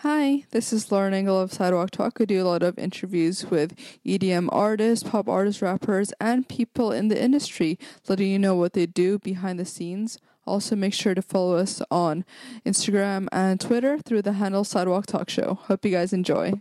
Hi, 0.00 0.44
this 0.50 0.72
is 0.74 0.92
Lauren 0.92 1.14
Engel 1.14 1.40
of 1.40 1.52
Sidewalk 1.52 1.90
Talk. 1.90 2.20
I 2.20 2.26
do 2.26 2.42
a 2.42 2.44
lot 2.46 2.62
of 2.62 2.78
interviews 2.78 3.46
with 3.46 3.74
EDM 4.04 4.48
artists, 4.52 5.08
pop 5.08 5.26
artists, 5.28 5.62
rappers, 5.62 6.12
and 6.20 6.46
people 6.48 6.92
in 6.92 7.08
the 7.08 7.20
industry, 7.20 7.78
letting 8.06 8.30
you 8.30 8.38
know 8.38 8.54
what 8.54 8.74
they 8.74 8.84
do 8.86 9.18
behind 9.18 9.58
the 9.58 9.64
scenes. 9.64 10.18
Also, 10.46 10.76
make 10.76 10.92
sure 10.94 11.14
to 11.14 11.22
follow 11.22 11.56
us 11.56 11.80
on 11.90 12.24
Instagram 12.64 13.26
and 13.32 13.58
Twitter 13.60 13.98
through 13.98 14.22
the 14.22 14.34
handle 14.34 14.64
Sidewalk 14.64 15.06
Talk 15.06 15.30
Show. 15.30 15.54
Hope 15.62 15.84
you 15.84 15.90
guys 15.90 16.12
enjoy. 16.12 16.52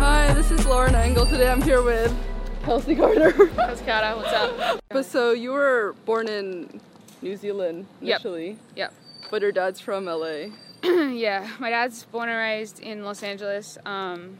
Hi, 0.00 0.32
this 0.34 0.50
is 0.50 0.64
Lauren 0.66 0.94
Engel. 0.94 1.26
Today 1.26 1.48
I'm 1.50 1.60
here 1.62 1.82
with 1.82 2.12
Kelsy 2.64 2.96
Karter. 2.96 3.32
How's 3.54 3.82
Karter? 3.82 4.16
What's 4.16 4.32
up? 4.32 4.80
but 4.88 5.04
so 5.04 5.32
you 5.32 5.52
were 5.52 5.94
born 6.06 6.26
in 6.28 6.80
New 7.20 7.36
Zealand 7.36 7.86
Yep. 8.00 8.20
initially, 8.20 8.56
Yep. 8.74 8.94
But 9.30 9.42
your 9.42 9.52
dad's 9.52 9.80
from 9.80 10.06
LA. 10.06 10.46
yeah, 10.84 11.48
my 11.58 11.70
dad's 11.70 12.04
born 12.04 12.28
and 12.28 12.38
raised 12.38 12.80
in 12.80 13.04
Los 13.04 13.22
Angeles, 13.22 13.78
um, 13.84 14.38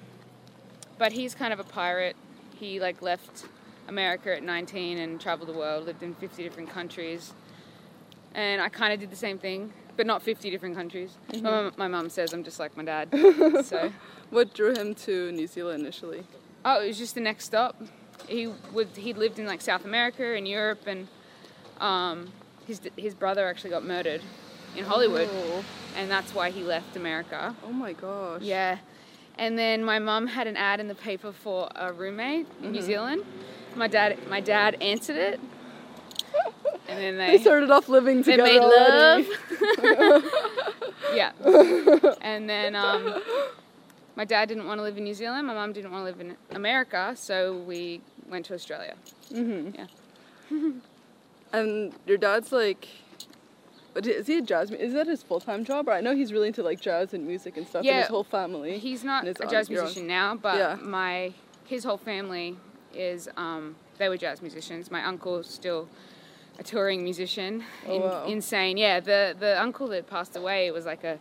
but 0.99 1.13
he's 1.13 1.35
kind 1.35 1.53
of 1.53 1.61
a 1.61 1.65
pirate. 1.65 2.17
He 2.55 2.81
like 2.81 3.03
left 3.03 3.47
America 3.89 4.37
at 4.37 4.43
19 4.43 4.99
and 4.99 5.21
traveled 5.21 5.49
the 5.49 5.53
world, 5.53 5.87
lived 5.87 6.03
in 6.03 6.15
50 6.15 6.43
different 6.43 6.71
countries, 6.71 7.33
and 8.35 8.61
I 8.61 8.69
kind 8.69 8.93
of 8.93 9.01
did 9.01 9.11
the 9.11 9.17
same 9.17 9.39
thing, 9.39 9.73
but 9.97 10.07
not 10.07 10.23
50 10.23 10.51
different 10.51 10.77
countries. 10.77 11.17
My 11.33 11.41
mum- 11.41 11.73
My 11.77 11.89
mum 11.89 12.09
says 12.09 12.33
I'm 12.33 12.45
just 12.45 12.59
like 12.59 12.77
my 12.77 12.85
dad. 12.85 13.09
so, 13.65 13.93
What 14.31 14.55
drew 14.55 14.75
him 14.75 14.95
to 15.07 15.33
New 15.33 15.47
Zealand 15.47 15.83
initially? 15.83 16.25
oh, 16.65 16.83
it 16.83 16.89
was 16.89 16.99
just 16.99 17.15
the 17.15 17.21
next 17.21 17.45
stop. 17.47 17.81
He 18.29 18.49
would 18.73 18.89
he 18.97 19.13
lived 19.15 19.39
in 19.39 19.47
like 19.47 19.61
South 19.61 19.85
America 19.85 20.35
and 20.37 20.47
Europe, 20.47 20.87
and 20.87 21.09
um, 21.81 22.33
his 22.67 22.81
his 22.97 23.15
brother 23.15 23.49
actually 23.49 23.71
got 23.71 23.85
murdered 23.85 24.21
in 24.77 24.85
Hollywood, 24.85 25.29
Oh, 25.31 25.65
and 25.97 26.11
that's 26.11 26.35
why 26.35 26.51
he 26.51 26.63
left 26.63 26.97
America. 26.97 27.55
oh 27.65 27.73
my 27.73 27.93
gosh. 27.93 28.43
Yeah. 28.43 28.79
And 29.37 29.57
then 29.59 29.85
my 29.85 29.99
mum 30.01 30.27
had 30.27 30.47
an 30.47 30.57
ad 30.57 30.81
in 30.81 30.89
the 30.89 30.95
paper 30.95 31.33
for 31.33 31.69
a 31.77 31.93
roommate 31.93 32.47
in 32.63 32.73
New 32.73 32.83
Zealand. 32.83 33.23
My 33.77 33.87
dad 33.89 34.19
my 34.29 34.41
dad 34.41 34.77
answered 34.83 35.17
it. 35.17 35.41
And 36.89 36.99
then 36.99 37.19
they, 37.19 37.37
They 37.37 37.43
started 37.43 37.71
off 37.71 37.89
living 37.89 38.23
together. 38.25 38.45
they 38.45 38.59
made 38.59 38.63
already. 38.63 39.29
love. 39.29 40.25
yeah. 41.15 41.33
And 42.23 42.49
then 42.49 42.75
um, 42.75 43.23
my 44.17 44.25
dad 44.25 44.49
didn't 44.49 44.67
want 44.67 44.79
to 44.79 44.83
live 44.83 44.97
in 44.97 45.05
New 45.05 45.15
Zealand. 45.15 45.47
My 45.47 45.55
mum 45.55 45.73
didn't 45.73 45.91
want 45.93 46.03
to 46.03 46.05
live 46.11 46.21
in 46.21 46.37
America, 46.57 47.13
so 47.17 47.59
we 47.59 48.01
went 48.29 48.47
to 48.47 48.55
Australia. 48.55 48.95
hmm 49.31 49.71
Yeah. 49.75 49.87
And 51.53 51.93
your 52.07 52.19
dad's 52.19 52.53
like, 52.53 52.89
but 53.99 54.07
is 54.07 54.27
he 54.29 54.39
a 54.39 54.43
jazz? 54.43 54.71
Is 54.71 54.93
that 54.93 55.07
his 55.09 55.23
full 55.25 55.41
time 55.41 55.65
job? 55.65 55.89
Or 55.89 55.93
I 55.93 56.01
know 56.01 56.15
he's 56.15 56.33
really 56.33 56.47
into 56.49 56.63
like 56.63 56.81
jazz 56.81 57.15
and 57.15 57.27
music 57.27 57.57
and 57.57 57.67
stuff. 57.67 57.81
and 57.81 57.87
Yeah. 57.87 58.01
his 58.03 58.09
whole 58.09 58.23
family. 58.25 58.79
He's 58.79 59.03
not 59.03 59.27
a 59.27 59.35
jazz 59.35 59.69
musician 59.69 60.07
now, 60.07 60.37
but 60.37 60.57
Yeah. 60.57 60.77
my 60.81 61.33
his 61.65 61.83
whole 61.85 61.99
family 61.99 62.57
is 62.95 63.29
um, 63.37 63.75
they 63.99 64.09
were 64.09 64.17
jazz 64.17 64.41
musicians. 64.41 64.91
My 64.91 65.05
uncle's 65.05 65.49
still 65.51 65.89
a 66.61 66.63
touring 66.63 67.03
musician. 67.03 67.65
Oh, 67.89 67.95
In- 67.97 68.03
wow. 68.03 68.25
Insane, 68.27 68.77
yeah. 68.77 69.01
The 69.01 69.35
the 69.39 69.61
uncle 69.61 69.89
that 69.89 70.07
passed 70.09 70.37
away 70.37 70.71
was 70.71 70.87
like 70.87 71.03
a 71.03 71.19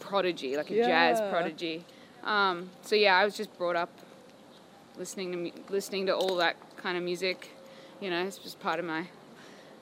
prodigy, 0.00 0.56
like 0.56 0.70
a 0.70 0.76
jazz 0.76 1.18
prodigy. 1.30 1.84
Um, 2.24 2.70
so 2.82 2.94
yeah, 2.94 3.16
I 3.16 3.24
was 3.24 3.36
just 3.36 3.56
brought 3.56 3.76
up 3.76 3.90
listening 4.98 5.28
to 5.32 5.72
listening 5.72 6.04
to 6.06 6.14
all 6.14 6.36
that 6.36 6.56
kind 6.76 6.96
of 6.98 7.02
music. 7.02 7.38
You 8.02 8.10
know, 8.10 8.22
it's 8.26 8.38
just 8.38 8.60
part 8.60 8.78
of 8.80 8.84
my 8.84 9.06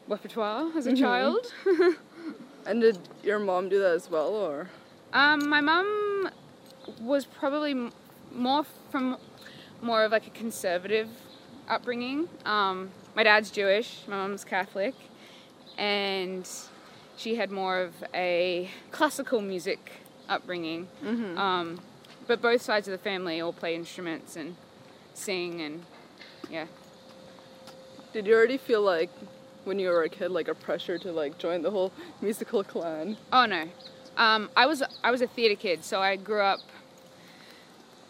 repertoire 0.09 0.71
as 0.77 0.87
a 0.87 0.93
Mm-hmm. 0.93 1.03
child. 1.03 1.53
And 2.67 2.81
did 2.81 2.99
your 3.23 3.39
mom 3.39 3.69
do 3.69 3.79
that 3.81 3.93
as 3.93 4.11
well, 4.11 4.29
or? 4.29 4.69
Um, 5.13 5.49
my 5.49 5.61
mom 5.61 6.31
was 7.01 7.25
probably 7.25 7.91
more 8.33 8.65
from 8.91 9.17
more 9.83 10.05
of 10.05 10.13
like 10.13 10.27
a 10.27 10.31
conservative 10.31 11.09
upbringing. 11.69 12.29
Um, 12.45 12.91
my 13.17 13.23
dad's 13.23 13.51
Jewish, 13.51 14.03
my 14.07 14.17
mom's 14.17 14.45
Catholic, 14.45 14.95
and 15.79 16.49
she 17.17 17.37
had 17.37 17.51
more 17.51 17.81
of 17.81 17.95
a 18.15 18.71
classical 18.91 19.41
music 19.41 19.93
upbringing. 20.29 20.89
Mm-hmm. 21.03 21.39
Um, 21.39 21.81
but 22.27 22.41
both 22.41 22.63
sides 22.63 22.87
of 22.87 22.93
the 22.93 22.99
family 22.99 23.41
all 23.41 23.53
play 23.53 23.75
instruments 23.75 24.37
and 24.37 24.57
sing, 25.15 25.61
and 25.61 25.85
yeah. 26.51 26.67
Did 28.13 28.27
you 28.27 28.35
already 28.35 28.59
feel 28.59 28.83
like, 28.83 29.11
when 29.65 29.79
you 29.79 29.89
were 29.89 30.03
a 30.03 30.09
kid, 30.09 30.31
like 30.31 30.49
a 30.49 30.55
pressure 30.55 30.99
to 30.99 31.13
like 31.13 31.39
join 31.39 31.63
the 31.63 31.71
whole 31.71 31.93
musical 32.21 32.65
clan? 32.65 33.17
Oh 33.33 33.47
no, 33.47 33.69
um, 34.17 34.51
I 34.57 34.67
was 34.67 34.83
I 35.03 35.11
was 35.11 35.23
a 35.23 35.27
theatre 35.27 35.55
kid, 35.55 35.85
so 35.85 36.01
I 36.01 36.17
grew 36.17 36.41
up 36.41 36.61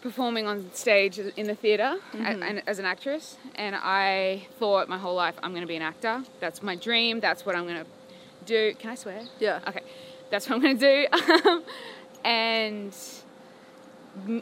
performing 0.00 0.46
on 0.46 0.72
stage 0.72 1.18
in 1.18 1.46
the 1.46 1.54
theater 1.54 1.96
and 2.14 2.62
as 2.66 2.78
an 2.78 2.84
actress, 2.84 3.36
and 3.54 3.76
I 3.76 4.46
thought 4.58 4.88
my 4.88 4.98
whole 4.98 5.14
life 5.14 5.34
I'm 5.42 5.50
going 5.50 5.62
to 5.62 5.68
be 5.68 5.76
an 5.76 5.82
actor. 5.82 6.24
That's 6.40 6.62
my 6.62 6.74
dream. 6.74 7.20
That's 7.20 7.44
what 7.44 7.54
I'm 7.54 7.64
going 7.64 7.84
to 7.84 7.90
do. 8.46 8.74
Can 8.78 8.90
I 8.90 8.94
swear? 8.94 9.22
Yeah. 9.38 9.60
Okay, 9.68 9.82
that's 10.30 10.48
what 10.48 10.56
I'm 10.56 10.62
going 10.62 10.78
to 10.78 11.06
do. 11.06 11.62
and 12.24 12.96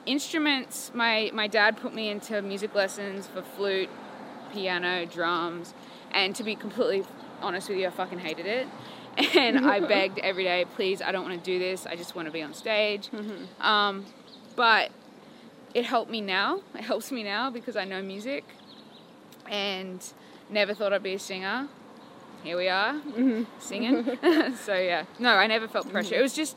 instruments, 0.07 0.93
my 0.95 1.31
my 1.35 1.47
dad 1.47 1.77
put 1.77 1.95
me 1.95 2.09
into 2.09 2.41
music 2.43 2.75
lessons 2.75 3.27
for 3.27 3.43
flute, 3.43 3.91
piano, 4.53 5.07
drums, 5.07 5.75
and 6.13 6.35
to 6.37 6.43
be 6.45 6.55
completely 6.55 7.05
honest 7.41 7.69
with 7.69 7.79
you, 7.79 7.87
I 7.87 7.91
fucking 7.91 8.19
hated 8.19 8.47
it. 8.47 8.67
And 9.37 9.67
I 9.67 9.81
begged 9.95 10.21
every 10.21 10.45
day, 10.45 10.65
please, 10.77 11.03
I 11.03 11.11
don't 11.11 11.25
want 11.29 11.37
to 11.43 11.45
do 11.45 11.59
this. 11.59 11.87
I 11.87 11.97
just 11.97 12.15
want 12.15 12.27
to 12.27 12.33
be 12.33 12.41
on 12.41 12.55
stage. 12.55 13.11
Um, 13.61 14.07
but 14.55 14.91
it 15.75 15.85
helped 15.85 16.11
me 16.11 16.21
now. 16.21 16.61
It 16.77 16.83
helps 16.85 17.11
me 17.11 17.25
now 17.25 17.51
because 17.51 17.77
I 17.77 17.85
know 17.85 18.01
music, 18.01 18.45
and 19.51 20.01
never 20.51 20.73
thought 20.75 20.93
I'd 20.93 21.03
be 21.03 21.15
a 21.15 21.19
singer. 21.19 21.69
Here 22.45 22.57
we 22.57 22.69
are, 22.69 22.95
singing. 23.59 24.05
so 24.65 24.75
yeah, 24.75 25.05
no, 25.19 25.31
I 25.35 25.49
never 25.49 25.67
felt 25.67 25.91
pressure. 25.91 26.15
It 26.15 26.23
was 26.23 26.35
just, 26.35 26.57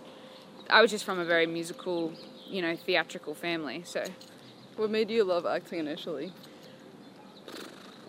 I 0.69 0.79
was 0.81 0.91
just 0.91 1.03
from 1.03 1.17
a 1.17 1.25
very 1.25 1.47
musical, 1.47 2.13
you 2.47 2.61
know, 2.61 2.75
theatrical 2.75 3.33
family. 3.33 3.81
So 3.85 4.03
What 4.75 4.91
made 4.91 5.09
you 5.09 5.23
love 5.23 5.47
acting 5.47 5.79
initially? 5.79 6.31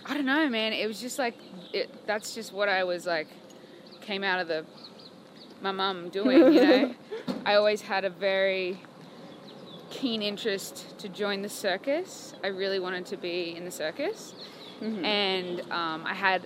I 0.05 0.15
don't 0.15 0.27
know, 0.27 0.49
man. 0.49 0.73
It 0.73 0.87
was 0.87 1.01
just 1.01 1.19
like, 1.19 1.37
it, 1.73 2.07
that's 2.07 2.35
just 2.35 2.53
what 2.53 2.69
I 2.69 2.85
was 2.85 3.07
like, 3.07 3.29
came 4.01 4.25
out 4.25 4.41
of 4.41 4.49
the, 4.49 4.65
my 5.61 5.73
mum 5.73 6.09
doing, 6.09 6.53
you 6.53 6.63
know. 6.63 6.95
I 7.47 7.55
always 7.55 7.83
had 7.83 8.05
a 8.05 8.11
very 8.11 8.81
keen 9.91 10.23
interest 10.23 10.99
to 10.99 11.09
join 11.09 11.43
the 11.43 11.49
circus. 11.49 12.35
I 12.43 12.49
really 12.49 12.81
wanted 12.81 13.07
to 13.07 13.17
be 13.17 13.55
in 13.57 13.65
the 13.65 13.71
circus. 13.71 14.35
And 15.05 15.61
um, 15.71 16.05
I 16.05 16.15
had, 16.15 16.43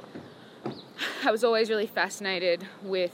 I 1.24 1.30
was 1.30 1.42
always 1.42 1.70
really 1.70 1.86
fascinated 1.86 2.66
with 2.82 3.12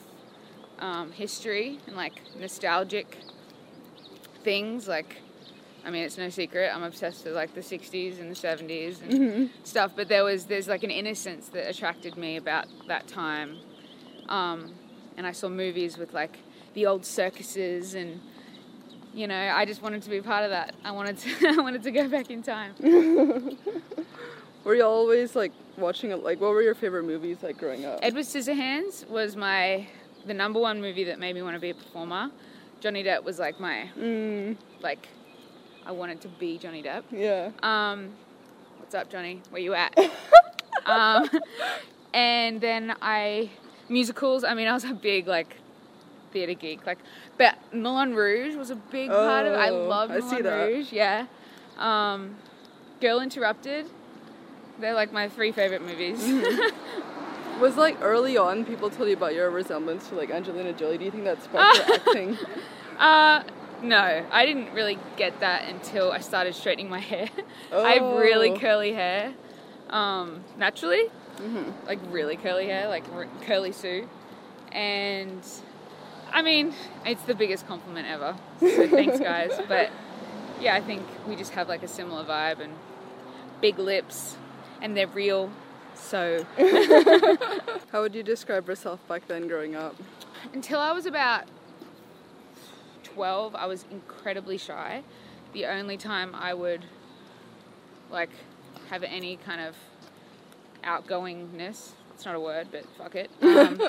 um, 0.81 1.13
history 1.13 1.79
and 1.87 1.95
like 1.95 2.15
nostalgic 2.39 3.19
things. 4.43 4.89
Like, 4.89 5.23
I 5.85 5.91
mean, 5.91 6.05
it's 6.05 6.17
no 6.19 6.29
secret. 6.29 6.71
I'm 6.75 6.83
obsessed 6.83 7.25
with 7.25 7.35
like 7.35 7.55
the 7.55 7.61
60s 7.61 8.21
and 8.21 8.31
the 8.31 8.35
70s 8.37 9.03
and 9.03 9.51
stuff. 9.65 9.93
But 9.97 10.09
there 10.09 10.25
was, 10.25 10.45
there's 10.47 10.69
like 10.69 10.85
an 10.85 10.91
innocence 10.91 11.49
that 11.49 11.69
attracted 11.69 12.17
me 12.17 12.37
about 12.37 12.67
that 12.89 13.09
time. 13.09 13.59
Um, 14.29 14.75
and 15.17 15.27
I 15.27 15.33
saw 15.33 15.49
movies 15.49 15.99
with 15.99 16.13
like 16.15 16.39
the 16.75 16.87
old 16.87 17.05
circuses 17.05 17.95
and, 17.95 18.21
you 19.13 19.27
know, 19.27 19.53
I 19.55 19.65
just 19.65 19.83
wanted 19.83 20.03
to 20.03 20.11
be 20.11 20.21
part 20.21 20.45
of 20.45 20.51
that. 20.51 20.75
I 20.85 20.93
wanted 20.93 21.19
to, 21.19 21.49
I 21.49 21.61
wanted 21.61 21.83
to 21.83 21.91
go 21.91 22.09
back 22.09 22.31
in 22.31 22.43
time. 22.43 22.75
Were 24.65 24.77
you 24.77 24.85
always 24.85 25.35
like 25.35 25.53
watching 25.77 26.11
it? 26.13 26.23
Like, 26.23 26.41
what 26.41 26.51
were 26.51 26.63
your 26.63 26.77
favorite 26.77 27.03
movies 27.03 27.39
like 27.43 27.59
growing 27.59 27.85
up? 27.85 27.99
Edward 28.01 28.25
Scissorhands 28.25 29.09
was 29.09 29.35
my 29.35 29.89
the 30.25 30.35
number 30.35 30.61
one 30.61 30.81
movie 30.81 31.03
that 31.05 31.19
made 31.19 31.35
me 31.35 31.43
want 31.43 31.57
to 31.57 31.61
be 31.61 31.71
a 31.71 31.75
performer. 31.75 32.31
Johnny 32.81 33.03
Depp 33.03 33.25
was 33.25 33.41
like 33.41 33.59
my 33.59 33.91
Mm, 33.99 34.57
like 34.81 35.09
I 35.87 35.93
wanted 35.93 36.21
to 36.23 36.29
be 36.29 36.59
Johnny 36.59 36.83
Depp. 36.83 37.03
yeah. 37.11 37.51
Um, 37.63 38.11
what's 38.79 38.95
up, 38.95 39.11
Johnny? 39.11 39.43
Where 39.51 39.61
you 39.61 39.75
at? 39.75 39.97
um, 40.87 41.29
and 42.15 42.61
then 42.61 42.95
I 43.03 43.51
musicals. 43.89 44.45
I 44.45 44.55
mean, 44.55 44.69
I 44.69 44.73
was 44.75 44.85
a 44.85 44.95
big 44.95 45.27
like 45.27 45.57
theater 46.33 46.55
geek. 46.55 46.87
Like, 46.87 46.99
but 47.39 47.57
Moulin 47.75 48.15
Rouge 48.15 48.55
was 48.55 48.71
a 48.71 48.77
big 48.77 49.11
part 49.11 49.47
of. 49.47 49.55
it. 49.55 49.57
I 49.57 49.71
Oh, 49.71 49.87
love 49.89 50.11
I 50.11 50.19
Moulin. 50.21 50.45
Rouge. 50.45 50.93
Yeah. 50.93 51.27
Um, 51.79 52.37
Girl 53.01 53.21
Interrupted. 53.21 53.87
They're 54.81 54.95
like 54.95 55.13
my 55.13 55.29
three 55.29 55.53
favorite 55.53 55.83
movies. 55.83 56.21
Mm-hmm. 56.23 57.61
Was 57.61 57.77
like 57.77 57.99
early 58.01 58.37
on 58.37 58.65
people 58.65 58.89
told 58.91 59.09
you 59.09 59.15
about 59.15 59.35
your 59.35 59.49
resemblance 59.51 60.09
to 60.09 60.15
like 60.17 60.31
Angelina 60.31 60.73
Jolie. 60.73 60.99
Do 60.99 61.05
you 61.05 61.11
think 61.11 61.25
that 61.25 61.43
sparked 61.45 61.87
your 61.87 61.95
acting? 61.97 62.39
Uh, 62.99 63.43
no, 63.83 64.25
I 64.31 64.47
didn't 64.47 64.73
really 64.73 64.99
get 65.17 65.41
that 65.41 65.69
until 65.69 66.13
I 66.13 66.21
started 66.21 66.55
straightening 66.55 66.89
my 66.89 67.01
hair. 67.13 67.29
I 67.73 67.93
have 67.95 68.17
really 68.17 68.51
Oh. 68.51 68.59
curly 68.59 68.93
hair, 68.93 69.33
um, 69.91 70.45
naturally, 70.57 71.05
Mm-hmm. 71.39 71.87
like 71.87 71.99
really 72.11 72.37
curly 72.37 72.67
hair, 72.67 72.89
like 72.89 73.05
r- 73.13 73.27
curly 73.47 73.73
Sue, 73.73 74.09
and 74.71 75.43
I 76.33 76.43
mean, 76.43 76.73
it's 77.05 77.23
the 77.25 77.35
biggest 77.35 77.67
compliment 77.67 78.07
ever. 78.07 78.37
So 78.61 78.87
thanks, 78.89 79.19
guys. 79.33 79.51
But 79.69 79.91
yeah, 80.61 80.75
I 80.75 80.81
think 80.81 81.03
we 81.27 81.35
just 81.37 81.53
have 81.53 81.69
like 81.69 81.83
a 81.83 81.89
similar 81.89 82.25
vibe 82.25 82.61
and 82.61 82.73
big 83.61 83.79
lips, 83.79 84.37
and 84.81 84.97
they're 84.97 85.07
real. 85.09 85.51
So 85.95 86.45
How 87.93 88.03
would 88.03 88.15
you 88.15 88.23
describe 88.23 88.69
yourself 88.69 89.07
back 89.09 89.27
then 89.29 89.49
growing 89.49 89.75
up? 89.75 89.97
until 90.53 90.81
I 90.81 90.93
was 90.93 91.07
about 91.07 91.45
12, 93.15 93.55
I 93.55 93.67
was 93.67 93.85
incredibly 93.91 94.59
shy. 94.59 95.03
The 95.53 95.67
only 95.67 95.97
time 95.97 96.35
I 96.35 96.55
would 96.55 96.85
like 98.11 98.31
have 98.91 99.03
any 99.03 99.37
kind 99.37 99.61
of 99.61 99.77
outgoingness, 100.85 101.93
it's 102.15 102.25
not 102.25 102.35
a 102.35 102.41
word, 102.41 102.69
but 102.71 102.85
fuck 102.97 103.15
it, 103.15 103.31
um, 103.43 103.81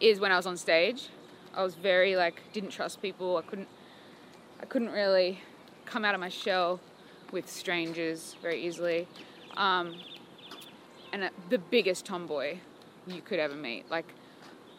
is 0.00 0.20
when 0.20 0.32
I 0.32 0.36
was 0.36 0.46
on 0.46 0.56
stage. 0.56 1.08
I 1.54 1.62
was 1.62 1.74
very 1.74 2.16
like 2.16 2.40
didn't 2.52 2.70
trust 2.70 3.00
people. 3.00 3.36
I 3.36 3.42
couldn't 3.42 3.68
I 4.60 4.66
couldn't 4.66 4.90
really 4.90 5.40
come 5.84 6.04
out 6.04 6.14
of 6.14 6.20
my 6.20 6.28
shell 6.28 6.80
with 7.30 7.48
strangers 7.48 8.36
very 8.42 8.60
easily. 8.64 9.06
Um, 9.56 9.96
and 11.12 11.24
uh, 11.24 11.30
the 11.48 11.58
biggest 11.58 12.04
tomboy 12.04 12.58
you 13.06 13.20
could 13.20 13.38
ever 13.38 13.54
meet. 13.54 13.88
Like 13.90 14.06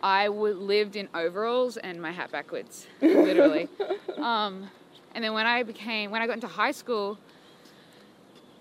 I 0.05 0.25
w- 0.27 0.53
lived 0.53 0.95
in 0.95 1.09
overalls 1.15 1.77
and 1.77 1.99
my 1.99 2.11
hat 2.11 2.31
backwards, 2.31 2.85
literally. 3.01 3.67
um, 4.17 4.69
and 5.15 5.23
then 5.23 5.33
when 5.33 5.47
I 5.47 5.63
became, 5.63 6.11
when 6.11 6.21
I 6.21 6.27
got 6.27 6.33
into 6.33 6.45
high 6.45 6.73
school, 6.73 7.17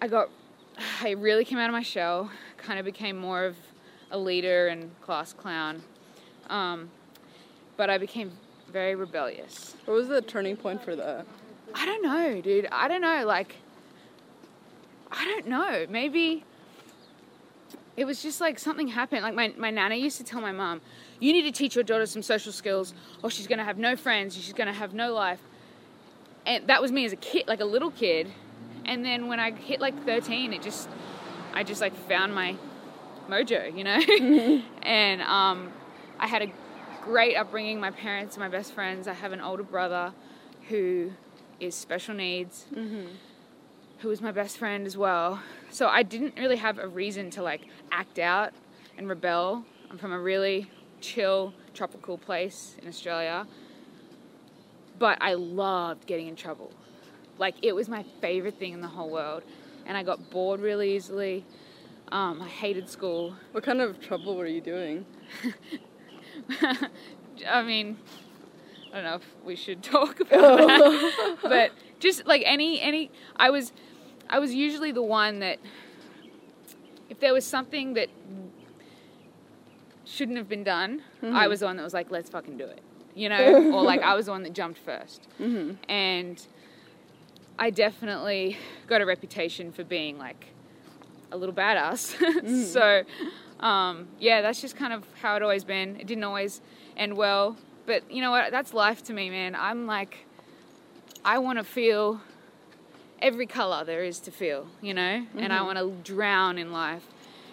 I 0.01 0.09
got, 0.09 0.31
I 1.03 1.11
really 1.11 1.45
came 1.45 1.59
out 1.59 1.69
of 1.69 1.75
my 1.75 1.83
shell, 1.83 2.31
kind 2.57 2.79
of 2.79 2.87
became 2.87 3.19
more 3.19 3.45
of 3.45 3.57
a 4.11 4.17
leader 4.17 4.69
and 4.69 4.91
class 5.03 5.35
clown. 5.35 5.83
Um, 6.49 6.91
but 7.77 7.91
I 7.91 7.99
became 7.99 8.33
very 8.73 8.95
rebellious. 8.95 9.77
What 9.85 9.95
was 9.95 10.09
the 10.09 10.23
turning 10.23 10.57
point 10.57 10.83
for 10.83 10.97
that? 10.97 11.27
I 11.75 11.85
don't 11.85 12.03
know, 12.03 12.41
dude. 12.41 12.69
I 12.73 12.89
don't 12.89 13.03
know. 13.03 13.27
Like, 13.27 13.57
I 15.13 15.27
don't 15.27 15.47
know. 15.47 15.85
Maybe 15.91 16.43
it 17.99 18.07
was 18.07 18.23
just 18.23 18.41
like 18.41 18.59
something 18.59 18.89
happened. 18.89 19.23
Like, 19.23 19.35
my, 19.35 19.53
my 19.59 19.71
nana 19.71 19.95
used 19.95 20.17
to 20.17 20.25
tell 20.25 20.41
my 20.41 20.53
mom, 20.53 20.81
you 21.21 21.33
need 21.33 21.43
to 21.43 21.53
teach 21.53 21.75
your 21.75 21.85
daughter 21.85 22.07
some 22.07 22.23
social 22.23 22.53
skills, 22.53 22.95
or 23.23 23.31
she's 23.31 23.47
going 23.47 23.59
to 23.59 23.65
have 23.65 23.79
no 23.79 23.97
friends, 23.97 24.35
she's 24.37 24.53
going 24.53 24.67
to 24.67 24.73
have 24.73 24.95
no 24.95 25.13
life. 25.13 25.41
And 26.47 26.67
that 26.67 26.83
was 26.83 26.93
me 26.93 27.05
as 27.05 27.13
a 27.13 27.17
kid, 27.17 27.49
like 27.49 27.61
a 27.61 27.65
little 27.65 27.91
kid. 27.91 28.31
And 28.85 29.05
then 29.05 29.29
when 29.29 29.41
I 29.41 29.53
hit 29.53 29.81
like 29.81 30.05
13, 30.05 30.53
it 30.53 30.63
just, 30.63 30.89
I 31.55 31.63
just 31.63 31.81
like 31.81 31.95
found 32.09 32.35
my 32.35 32.57
mojo, 33.29 33.75
you 33.77 33.85
know? 33.85 33.99
and 34.83 35.23
um, 35.23 35.73
I 36.19 36.27
had 36.27 36.43
a 36.43 36.53
great 37.03 37.37
upbringing. 37.37 37.81
My 37.81 37.91
parents, 37.91 38.37
my 38.37 38.49
best 38.49 38.73
friends. 38.73 39.09
I 39.09 39.15
have 39.15 39.33
an 39.33 39.41
older 39.41 39.63
brother 39.63 40.13
who 40.69 41.13
is 41.61 41.75
special 41.75 42.15
needs, 42.15 42.67
who 43.99 44.09
was 44.09 44.21
my 44.21 44.33
best 44.33 44.59
friend 44.59 44.87
as 44.87 44.97
well. 44.97 45.41
So 45.71 45.87
I 45.87 46.03
didn't 46.03 46.35
really 46.37 46.57
have 46.57 46.79
a 46.79 46.89
reason 46.89 47.31
to 47.31 47.43
like 47.43 47.63
act 47.91 48.19
out 48.19 48.53
and 48.99 49.09
rebel. 49.09 49.65
I'm 49.91 49.99
from 49.99 50.13
a 50.13 50.19
really 50.19 50.71
chill, 51.05 51.53
tropical 51.75 52.17
place 52.17 52.77
in 52.81 52.89
Australia. 52.89 53.47
But 54.99 55.19
I 55.21 55.35
loved 55.35 56.07
getting 56.07 56.29
in 56.29 56.37
trouble. 56.37 56.73
Like 57.39 57.57
it 57.63 57.75
was 57.75 57.89
my 57.89 58.05
favorite 58.21 58.59
thing 58.59 58.73
in 58.73 58.81
the 58.81 58.89
whole 58.89 59.11
world. 59.11 59.43
And 59.87 59.97
I 59.97 60.03
got 60.03 60.31
bored 60.31 60.61
really 60.61 60.97
easily. 60.97 61.45
Um, 62.11 62.41
I 62.41 62.49
hated 62.49 62.89
school. 62.89 63.35
What 63.53 63.65
kind 63.65 63.81
of 63.81 64.01
trouble 64.01 64.37
were 64.37 64.47
you 64.47 64.61
doing? 64.61 65.05
I 67.49 67.63
mean, 67.63 67.99
I 68.93 68.97
don't 68.97 69.05
know 69.05 69.15
if 69.17 69.45
we 69.45 69.57
should 69.57 69.83
talk 69.97 70.21
about 70.21 70.59
that, 70.59 71.39
but 71.43 71.73
just 71.99 72.27
like 72.27 72.43
any 72.45 72.81
any, 72.81 73.11
I 73.37 73.51
was, 73.51 73.73
I 74.31 74.39
was 74.39 74.55
usually 74.55 74.93
the 74.93 75.03
one 75.03 75.41
that, 75.41 75.59
if 77.11 77.21
there 77.21 77.35
was 77.35 77.45
something 77.45 77.95
that 77.95 78.09
shouldn't 80.05 80.39
have 80.39 80.49
been 80.49 80.65
done, 80.65 81.03
I 81.23 81.27
mm-hmm. 81.27 81.49
was 81.49 81.61
the 81.61 81.67
one 81.67 81.77
that 81.77 81.83
was 81.83 81.95
like, 81.95 82.11
let's 82.11 82.31
fucking 82.31 82.57
do 82.57 82.65
it, 82.65 82.83
you 83.15 83.29
know, 83.29 83.73
or 83.75 83.83
like 83.83 84.03
I 84.03 84.15
was 84.15 84.27
the 84.27 84.33
one 84.33 84.43
that 84.43 84.53
jumped 84.53 84.85
1st 84.85 85.21
mm-hmm. 85.41 85.91
and 85.91 86.47
I 87.59 87.71
definitely 87.71 88.59
got 88.87 89.01
a 89.01 89.07
reputation 89.07 89.73
for 89.73 89.85
being 89.85 90.19
like 90.19 90.47
a 91.31 91.37
little 91.37 91.55
badass. 91.55 92.15
Mm. 92.45 92.65
so, 92.65 93.05
um, 93.65 94.09
yeah, 94.19 94.43
that's 94.43 94.61
just 94.61 94.77
kind 94.77 94.93
of 94.93 95.05
how 95.23 95.37
it 95.37 95.43
always 95.43 95.65
been. 95.65 95.97
It 95.97 96.07
didn't 96.07 96.25
always 96.25 96.61
end 96.97 97.17
well, 97.17 97.57
but 97.87 98.11
you 98.11 98.21
know 98.21 98.31
what? 98.31 98.51
That's 98.51 98.75
life 98.75 99.03
to 99.05 99.13
me, 99.13 99.31
man. 99.31 99.55
I'm 99.55 99.87
like, 99.87 100.27
I 101.25 101.39
want 101.39 101.59
to 101.59 101.65
feel 101.65 102.21
every 103.23 103.47
color 103.47 103.85
there 103.85 104.05
is 104.05 104.21
to 104.21 104.31
feel, 104.31 104.67
you 104.83 104.93
know, 104.93 105.27
and 105.37 105.53
I 105.53 105.59
mm-hmm. 105.59 105.67
want 105.67 105.79
to 105.79 106.13
drown 106.13 106.59
in 106.59 106.73
life. 106.73 107.07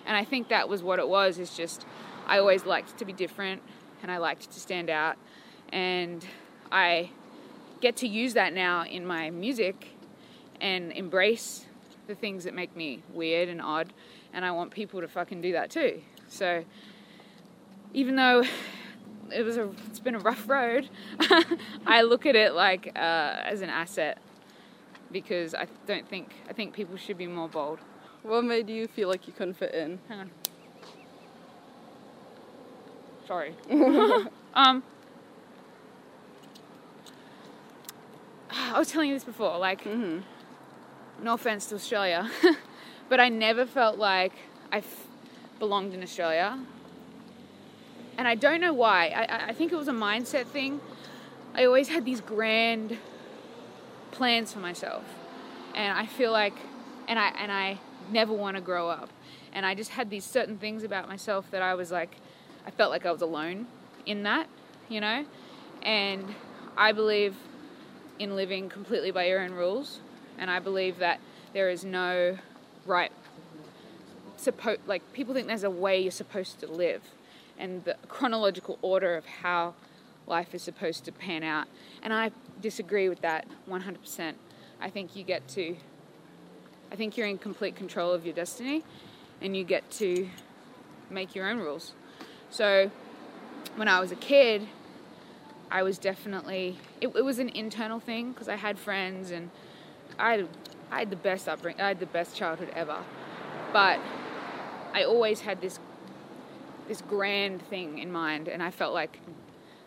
And 0.06 0.18
I 0.18 0.26
think 0.26 0.50
that 0.50 0.68
was 0.68 0.84
what 0.84 1.00
it 1.00 1.08
was. 1.08 1.40
Is 1.40 1.56
just 1.56 1.86
I 2.32 2.40
always 2.40 2.66
liked 2.66 2.98
to 2.98 3.06
be 3.06 3.14
different, 3.14 3.62
and 4.02 4.12
I 4.12 4.18
liked 4.18 4.52
to 4.52 4.60
stand 4.60 4.90
out, 4.90 5.18
and 5.74 6.26
I 6.72 7.12
get 7.82 7.98
to 7.98 8.08
use 8.08 8.34
that 8.36 8.54
now 8.54 8.86
in 8.86 9.06
my 9.06 9.30
music 9.30 9.90
and 10.62 10.92
embrace 10.94 11.66
the 12.08 12.16
things 12.16 12.44
that 12.46 12.54
make 12.54 12.76
me 12.76 13.04
weird 13.14 13.50
and 13.50 13.62
odd 13.62 13.92
and 14.34 14.46
I 14.46 14.52
want 14.52 14.72
people 14.72 15.02
to 15.02 15.08
fucking 15.08 15.42
do 15.42 15.52
that 15.54 15.70
too. 15.70 16.02
So 16.28 16.64
even 17.94 18.16
though 18.16 18.44
it 19.34 19.44
was 19.44 19.58
a 19.58 19.70
it's 19.88 20.00
been 20.00 20.16
a 20.16 20.20
rough 20.20 20.48
road, 20.50 20.90
I 21.86 22.04
look 22.04 22.26
at 22.26 22.36
it 22.36 22.54
like 22.54 22.92
uh, 22.96 23.42
as 23.44 23.62
an 23.62 23.70
asset 23.70 24.20
because 25.12 25.54
I 25.54 25.68
don't 25.86 26.08
think 26.08 26.34
I 26.50 26.54
think 26.54 26.74
people 26.74 26.98
should 26.98 27.18
be 27.18 27.28
more 27.28 27.50
bold. 27.50 27.80
What 28.24 28.44
made 28.44 28.70
you 28.70 28.88
feel 28.88 29.10
like 29.10 29.28
you 29.28 29.34
couldn't 29.34 29.56
fit 29.56 29.74
in? 29.74 30.00
Hang 30.08 30.20
on. 30.20 30.32
Sorry. 33.32 33.56
um, 34.56 34.84
I 38.50 38.78
was 38.78 38.90
telling 38.90 39.08
you 39.08 39.16
this 39.16 39.24
before, 39.24 39.58
like, 39.58 39.86
no 39.86 40.24
offense 41.36 41.68
to 41.68 41.76
Australia, 41.76 42.30
but 43.10 43.22
I 43.22 43.30
never 43.30 43.66
felt 43.66 43.98
like 43.98 44.34
I 44.70 44.80
f- 44.80 45.08
belonged 45.60 45.94
in 45.94 46.04
Australia. 46.04 46.60
And 48.18 48.28
I 48.28 48.36
don't 48.36 48.60
know 48.60 48.74
why. 48.74 49.14
I, 49.16 49.24
I- 49.24 49.48
I 49.48 49.54
think 49.54 49.72
it 49.72 49.78
was 49.78 49.88
a 49.88 49.94
mindset 49.94 50.48
thing. 50.48 50.82
I 51.54 51.64
always 51.64 51.88
had 51.88 52.04
these 52.04 52.20
grand 52.20 52.98
plans 54.12 54.52
for 54.52 54.60
myself. 54.60 55.06
And 55.74 55.98
I 55.98 56.06
feel 56.06 56.34
like, 56.34 56.56
and 57.08 57.18
I, 57.18 57.30
and 57.40 57.50
I 57.50 57.80
never 58.12 58.34
want 58.34 58.58
to 58.58 58.62
grow 58.62 58.90
up. 58.90 59.10
And 59.54 59.66
I 59.66 59.74
just 59.74 59.92
had 59.92 60.10
these 60.10 60.26
certain 60.26 60.58
things 60.58 60.84
about 60.84 61.08
myself 61.08 61.50
that 61.52 61.62
I 61.62 61.76
was 61.76 61.94
like, 61.94 62.18
I 62.66 62.72
felt 62.72 62.92
like 62.92 63.06
I 63.06 63.12
was 63.12 63.22
alone 63.22 63.68
in 64.06 64.24
that, 64.24 64.48
you 64.90 65.02
know? 65.02 65.26
And 65.82 66.36
I 66.78 66.92
believe 66.92 67.36
in 68.20 68.36
living 68.36 68.70
completely 68.70 69.12
by 69.12 69.26
your 69.26 69.42
own 69.42 69.52
rules. 69.52 70.00
And 70.38 70.50
I 70.50 70.60
believe 70.60 71.00
that 71.00 71.20
there 71.54 71.70
is 71.70 71.84
no 71.84 72.38
right, 72.86 73.12
like, 74.88 75.14
people 75.14 75.34
think 75.34 75.48
there's 75.48 75.64
a 75.64 75.70
way 75.70 76.02
you're 76.02 76.12
supposed 76.12 76.60
to 76.62 76.68
live 76.68 77.02
and 77.60 77.84
the 77.84 77.96
chronological 78.08 78.80
order 78.82 79.16
of 79.16 79.26
how 79.26 79.76
life 80.26 80.56
is 80.56 80.64
supposed 80.64 81.06
to 81.06 81.12
pan 81.12 81.44
out. 81.44 81.68
And 82.02 82.14
I 82.14 82.32
disagree 82.60 83.10
with 83.10 83.22
that 83.22 83.48
100%. 83.70 84.34
I 84.80 84.90
think 84.90 85.16
you 85.16 85.24
get 85.24 85.48
to, 85.50 85.76
I 86.92 86.96
think 86.96 87.18
you're 87.18 87.28
in 87.28 87.38
complete 87.38 87.76
control 87.76 88.12
of 88.12 88.26
your 88.26 88.34
destiny 88.34 88.84
and 89.42 89.56
you 89.56 89.64
get 89.64 89.90
to 89.92 90.28
make 91.10 91.36
your 91.36 91.48
own 91.48 91.60
rules. 91.60 91.94
So 92.52 92.92
when 93.76 93.88
I 93.88 94.00
was 94.00 94.12
a 94.12 94.16
kid, 94.16 94.68
I 95.72 95.84
was 95.84 95.98
definitely, 95.98 96.78
it, 97.00 97.08
it 97.08 97.24
was 97.24 97.40
an 97.40 97.50
internal 97.50 98.00
thing 98.00 98.34
because 98.34 98.50
I 98.50 98.58
had 98.58 98.78
friends 98.78 99.32
and 99.32 99.50
I 100.20 100.32
had, 100.32 100.48
I 100.92 101.00
had 101.00 101.10
the 101.10 101.16
best 101.16 101.48
upbringing, 101.48 101.82
I 101.82 101.88
had 101.88 102.00
the 102.00 102.06
best 102.06 102.36
childhood 102.36 102.70
ever. 102.76 102.98
But 103.72 104.00
I 104.94 105.04
always 105.04 105.42
had 105.42 105.62
this 105.62 105.80
this 106.88 107.02
grand 107.02 107.62
thing 107.62 108.00
in 108.00 108.12
mind, 108.12 108.50
and 108.50 108.62
I 108.62 108.70
felt 108.70 108.94
like 108.94 109.20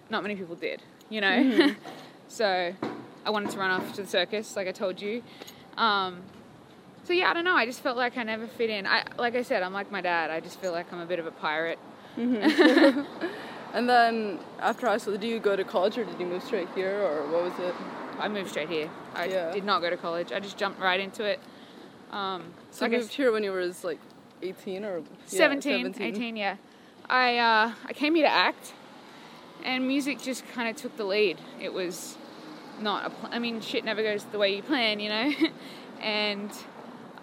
not 0.08 0.22
many 0.22 0.36
people 0.36 0.54
did, 0.54 0.82
you 1.10 1.20
know. 1.20 1.74
so 2.28 2.72
I 3.26 3.30
wanted 3.30 3.50
to 3.50 3.58
run 3.58 3.70
off 3.70 3.92
to 3.96 4.02
the 4.02 4.08
circus, 4.08 4.56
like 4.56 4.68
I 4.68 4.72
told 4.72 5.02
you. 5.02 5.22
Um, 5.76 6.22
so 7.02 7.12
yeah, 7.12 7.30
I 7.30 7.34
don't 7.34 7.44
know. 7.44 7.54
I 7.54 7.66
just 7.66 7.80
felt 7.80 7.98
like 7.98 8.16
I 8.16 8.22
never 8.22 8.46
fit 8.46 8.70
in. 8.70 8.86
I 8.86 9.04
like 9.18 9.34
I 9.34 9.42
said, 9.42 9.62
I'm 9.62 9.74
like 9.74 9.92
my 9.92 10.00
dad. 10.00 10.30
I 10.30 10.40
just 10.40 10.58
feel 10.60 10.72
like 10.72 10.90
I'm 10.92 11.00
a 11.00 11.06
bit 11.06 11.18
of 11.18 11.26
a 11.26 11.30
pirate. 11.30 11.78
And 13.74 13.88
then 13.88 14.38
after 14.60 14.86
high 14.86 14.98
school, 14.98 15.14
did 15.18 15.24
you 15.26 15.40
go 15.40 15.56
to 15.56 15.64
college 15.64 15.98
or 15.98 16.04
did 16.04 16.20
you 16.20 16.26
move 16.26 16.44
straight 16.44 16.68
here 16.76 17.02
or 17.02 17.26
what 17.26 17.42
was 17.42 17.52
it? 17.58 17.74
I 18.20 18.28
moved 18.28 18.50
straight 18.50 18.68
here. 18.68 18.88
I 19.16 19.24
Yeah. 19.24 19.50
did 19.50 19.64
not 19.64 19.82
go 19.82 19.90
to 19.90 19.96
college. 19.96 20.30
I 20.30 20.38
just 20.38 20.56
jumped 20.56 20.78
right 20.80 21.00
into 21.00 21.24
it. 21.24 21.40
Um, 22.12 22.44
So 22.70 22.84
like 22.84 22.92
you 22.92 22.98
I 22.98 23.00
moved 23.00 23.14
here 23.14 23.32
when 23.32 23.42
you 23.42 23.50
were 23.50 23.68
like 23.82 23.98
18 24.42 24.84
or 24.84 24.98
yeah, 24.98 25.04
17, 25.26 25.94
18, 25.98 26.36
yeah. 26.36 26.56
I, 27.10 27.36
uh, 27.38 27.72
I 27.84 27.92
came 27.92 28.14
here 28.14 28.24
to 28.26 28.32
act, 28.32 28.74
and 29.64 29.86
music 29.88 30.22
just 30.22 30.46
kind 30.52 30.68
of 30.68 30.76
took 30.76 30.96
the 30.96 31.04
lead. 31.04 31.38
It 31.60 31.72
was 31.72 32.16
not 32.80 33.06
a 33.06 33.10
pl- 33.10 33.30
I 33.32 33.40
mean, 33.40 33.60
shit 33.60 33.84
never 33.84 34.02
goes 34.04 34.22
the 34.26 34.38
way 34.38 34.54
you 34.54 34.62
plan, 34.62 35.00
you 35.00 35.08
know? 35.08 35.32
and 36.00 36.52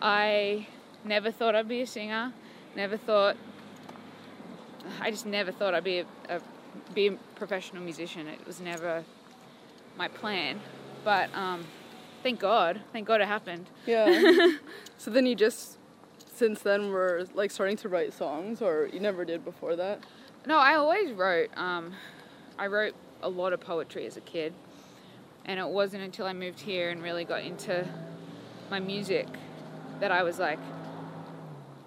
I 0.02 0.68
never 1.06 1.32
thought 1.32 1.56
I'd 1.56 1.70
be 1.70 1.80
a 1.82 1.88
singer. 1.88 2.34
Never 2.76 2.98
thought 2.98 3.38
I 5.00 5.12
just 5.12 5.26
never 5.26 5.52
thought 5.52 5.74
I'd 5.74 5.84
be 5.84 6.00
a, 6.00 6.06
a 6.30 6.42
be 6.94 7.08
a 7.08 7.12
professional 7.36 7.84
musician. 7.84 8.28
It 8.28 8.46
was 8.46 8.60
never 8.60 9.04
my 9.98 10.08
plan. 10.08 10.60
But 11.04 11.34
um, 11.36 11.66
thank 12.24 12.40
God, 12.40 12.82
thank 12.92 13.08
God 13.08 13.22
it 13.22 13.28
happened. 13.28 13.70
Yeah. 13.86 14.52
so 14.98 15.12
then 15.12 15.26
you 15.26 15.36
just, 15.36 15.78
since 16.34 16.62
then, 16.62 16.90
were 16.90 17.26
like 17.34 17.52
starting 17.52 17.78
to 17.78 17.90
write 17.90 18.14
songs, 18.14 18.62
or 18.62 18.90
you 18.92 19.00
never 19.00 19.26
did 19.26 19.44
before 19.44 19.76
that? 19.76 20.04
No, 20.46 20.58
I 20.58 20.76
always 20.76 21.12
wrote. 21.12 21.50
Um, 21.58 21.94
I 22.58 22.68
wrote 22.68 22.94
a 23.22 23.30
lot 23.30 23.54
of 23.54 23.60
poetry 23.60 24.06
as 24.06 24.18
a 24.18 24.22
kid, 24.22 24.54
and 25.46 25.60
it 25.60 25.68
wasn't 25.68 26.04
until 26.04 26.26
I 26.26 26.34
moved 26.34 26.60
here 26.60 26.90
and 26.90 27.02
really 27.02 27.26
got 27.26 27.44
into 27.44 27.88
my 28.70 28.80
music 28.80 29.28
that 30.00 30.12
I 30.12 30.24
was 30.24 30.40
like, 30.40 30.60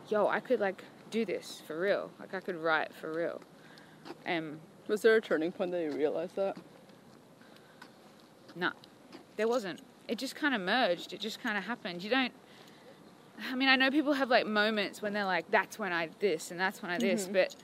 "Yo, 0.08 0.28
I 0.28 0.40
could 0.40 0.60
like 0.60 0.84
do 1.14 1.24
this 1.24 1.62
for 1.66 1.78
real. 1.78 2.10
Like 2.18 2.34
I 2.34 2.40
could 2.40 2.56
write 2.56 2.92
for 2.94 3.12
real." 3.12 3.40
And 4.26 4.60
Was 4.88 5.00
there 5.02 5.16
a 5.16 5.20
turning 5.20 5.52
point 5.52 5.70
that 5.70 5.82
you 5.82 5.92
realized 5.92 6.36
that? 6.36 6.56
no, 8.56 8.70
there 9.36 9.48
wasn't. 9.48 9.80
It 10.06 10.18
just 10.18 10.36
kind 10.36 10.54
of 10.54 10.60
merged. 10.60 11.12
It 11.12 11.20
just 11.20 11.42
kind 11.42 11.56
of 11.56 11.64
happened. 11.64 12.02
You 12.02 12.10
don't. 12.10 12.32
I 13.50 13.54
mean, 13.56 13.68
I 13.68 13.76
know 13.76 13.90
people 13.90 14.12
have 14.12 14.30
like 14.30 14.46
moments 14.46 15.02
when 15.02 15.12
they're 15.12 15.24
like, 15.24 15.50
"That's 15.50 15.78
when 15.78 15.92
I 15.92 16.08
this 16.20 16.50
and 16.50 16.58
that's 16.60 16.82
when 16.82 16.90
I 16.90 16.98
this," 16.98 17.24
mm-hmm. 17.24 17.32
but 17.32 17.56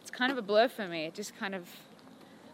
it's 0.00 0.10
kind 0.10 0.32
of 0.32 0.38
a 0.38 0.42
blur 0.42 0.68
for 0.68 0.88
me. 0.88 1.06
It 1.06 1.14
just 1.14 1.36
kind 1.36 1.54
of, 1.54 1.68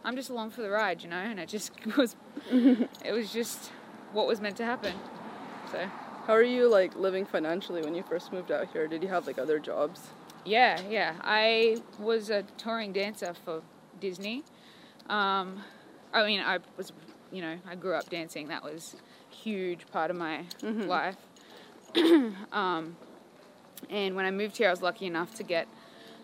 I'm 0.03 0.15
just 0.15 0.29
along 0.29 0.51
for 0.51 0.61
the 0.61 0.69
ride, 0.69 1.01
you 1.03 1.09
know, 1.09 1.17
and 1.17 1.39
it 1.39 1.49
just 1.49 1.71
was. 1.97 2.15
it 2.51 3.13
was 3.13 3.31
just 3.31 3.71
what 4.13 4.27
was 4.27 4.41
meant 4.41 4.57
to 4.57 4.65
happen. 4.65 4.93
So 5.71 5.89
How 6.27 6.33
are 6.33 6.43
you 6.43 6.69
like 6.69 6.95
living 6.95 7.25
financially 7.25 7.81
when 7.81 7.95
you 7.95 8.03
first 8.03 8.33
moved 8.33 8.51
out 8.51 8.67
here? 8.73 8.87
Did 8.87 9.01
you 9.03 9.09
have 9.09 9.25
like 9.25 9.39
other 9.39 9.57
jobs? 9.59 10.09
Yeah, 10.45 10.79
yeah. 10.89 11.15
I 11.21 11.77
was 11.99 12.29
a 12.29 12.43
touring 12.57 12.93
dancer 12.93 13.33
for 13.45 13.61
Disney. 13.99 14.43
Um, 15.09 15.61
I 16.13 16.25
mean, 16.25 16.39
I 16.39 16.59
was, 16.77 16.91
you 17.31 17.41
know, 17.41 17.57
I 17.67 17.75
grew 17.75 17.93
up 17.93 18.09
dancing. 18.09 18.47
That 18.47 18.63
was 18.63 18.95
a 19.31 19.35
huge 19.35 19.87
part 19.91 20.11
of 20.11 20.17
my 20.17 20.45
life. 20.61 21.17
um, 22.51 22.95
and 23.89 24.15
when 24.15 24.25
I 24.25 24.31
moved 24.31 24.57
here, 24.57 24.67
I 24.67 24.71
was 24.71 24.81
lucky 24.81 25.05
enough 25.05 25.35
to 25.35 25.43
get 25.43 25.67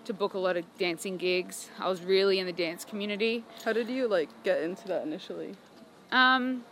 to 0.06 0.14
book 0.14 0.34
a 0.34 0.40
lot 0.40 0.56
of 0.56 0.66
dancing 0.78 1.18
gigs. 1.18 1.70
I 1.80 1.90
was 1.90 2.02
really 2.02 2.40
in 2.40 2.46
the 2.46 2.54
dance 2.54 2.86
community. 2.86 3.44
How 3.66 3.74
did 3.74 3.90
you 3.90 4.08
like 4.08 4.30
get 4.44 4.62
into 4.62 4.88
that 4.88 5.04
initially? 5.04 5.56
Um, 6.12 6.64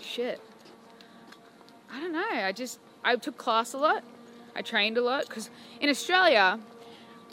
shit. 0.00 0.40
I 1.90 2.00
don't 2.00 2.12
know. 2.12 2.24
I 2.30 2.52
just 2.52 2.78
I 3.02 3.16
took 3.16 3.38
class 3.38 3.72
a 3.72 3.78
lot. 3.78 4.04
I 4.56 4.62
trained 4.62 4.96
a 4.96 5.02
lot 5.02 5.28
because 5.28 5.50
in 5.80 5.90
Australia, 5.90 6.58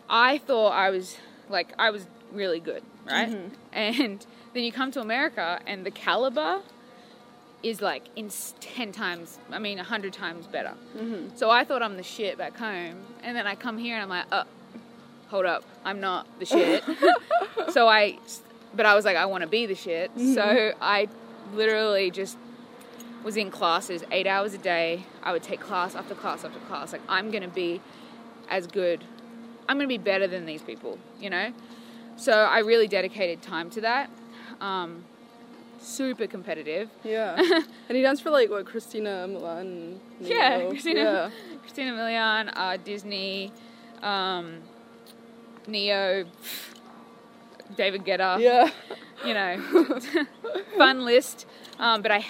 I 0.09 0.37
thought 0.39 0.73
I 0.73 0.89
was 0.89 1.17
like 1.49 1.73
I 1.79 1.89
was 1.89 2.05
really 2.31 2.59
good, 2.59 2.83
right? 3.05 3.29
Mm-hmm. 3.29 3.55
And 3.71 4.25
then 4.53 4.63
you 4.63 4.71
come 4.71 4.91
to 4.91 5.01
America, 5.01 5.59
and 5.65 5.85
the 5.85 5.91
caliber 5.91 6.61
is 7.63 7.81
like 7.81 8.03
in 8.15 8.29
ten 8.59 8.91
times. 8.91 9.39
I 9.51 9.59
mean, 9.59 9.79
a 9.79 9.83
hundred 9.83 10.13
times 10.13 10.47
better. 10.47 10.73
Mm-hmm. 10.97 11.37
So 11.37 11.49
I 11.49 11.63
thought 11.63 11.81
I'm 11.81 11.95
the 11.95 12.03
shit 12.03 12.37
back 12.37 12.57
home, 12.57 12.97
and 13.23 13.35
then 13.35 13.47
I 13.47 13.55
come 13.55 13.77
here 13.77 13.95
and 13.95 14.03
I'm 14.03 14.09
like, 14.09 14.25
oh, 14.31 14.43
hold 15.29 15.45
up, 15.45 15.63
I'm 15.85 15.99
not 15.99 16.27
the 16.39 16.45
shit. 16.45 16.83
so 17.71 17.87
I, 17.87 18.19
but 18.75 18.85
I 18.85 18.93
was 18.95 19.05
like, 19.05 19.17
I 19.17 19.25
want 19.25 19.41
to 19.41 19.47
be 19.47 19.65
the 19.65 19.75
shit. 19.75 20.11
Mm-hmm. 20.11 20.33
So 20.33 20.73
I 20.81 21.07
literally 21.53 22.11
just 22.11 22.37
was 23.23 23.37
in 23.37 23.49
classes 23.51 24.03
eight 24.11 24.27
hours 24.27 24.53
a 24.53 24.57
day. 24.57 25.03
I 25.21 25.31
would 25.31 25.43
take 25.43 25.59
class 25.59 25.95
after 25.95 26.13
class 26.15 26.43
after 26.43 26.59
class. 26.59 26.91
Like, 26.91 27.01
I'm 27.07 27.31
going 27.31 27.43
to 27.43 27.49
be 27.49 27.81
as 28.49 28.67
good, 28.67 29.03
I'm 29.67 29.77
going 29.77 29.87
to 29.87 29.93
be 29.93 29.97
better 29.97 30.27
than 30.27 30.45
these 30.45 30.61
people, 30.61 30.99
you 31.19 31.29
know? 31.29 31.53
So 32.17 32.31
I 32.33 32.59
really 32.59 32.87
dedicated 32.87 33.41
time 33.41 33.69
to 33.71 33.81
that. 33.81 34.09
Um, 34.61 35.05
super 35.79 36.27
competitive. 36.27 36.89
Yeah. 37.03 37.35
and 37.89 37.97
you 37.97 38.03
danced 38.03 38.23
for 38.23 38.29
like 38.29 38.49
what 38.49 38.65
Christina 38.65 39.25
Milian. 39.29 39.61
and 39.61 39.99
Yeah, 40.19 40.67
Christina, 40.69 40.99
Yeah. 40.99 41.29
Christina 41.61 41.91
Milian, 41.93 42.51
uh, 42.55 42.77
Disney, 42.83 43.51
um, 44.01 44.59
Ne-Yo, 45.67 46.25
David 47.77 48.03
Guetta. 48.03 48.39
Yeah. 48.39 48.69
you 49.25 49.33
know, 49.33 49.99
fun 50.77 51.05
list. 51.05 51.45
Um, 51.79 52.01
but 52.01 52.11
I 52.11 52.25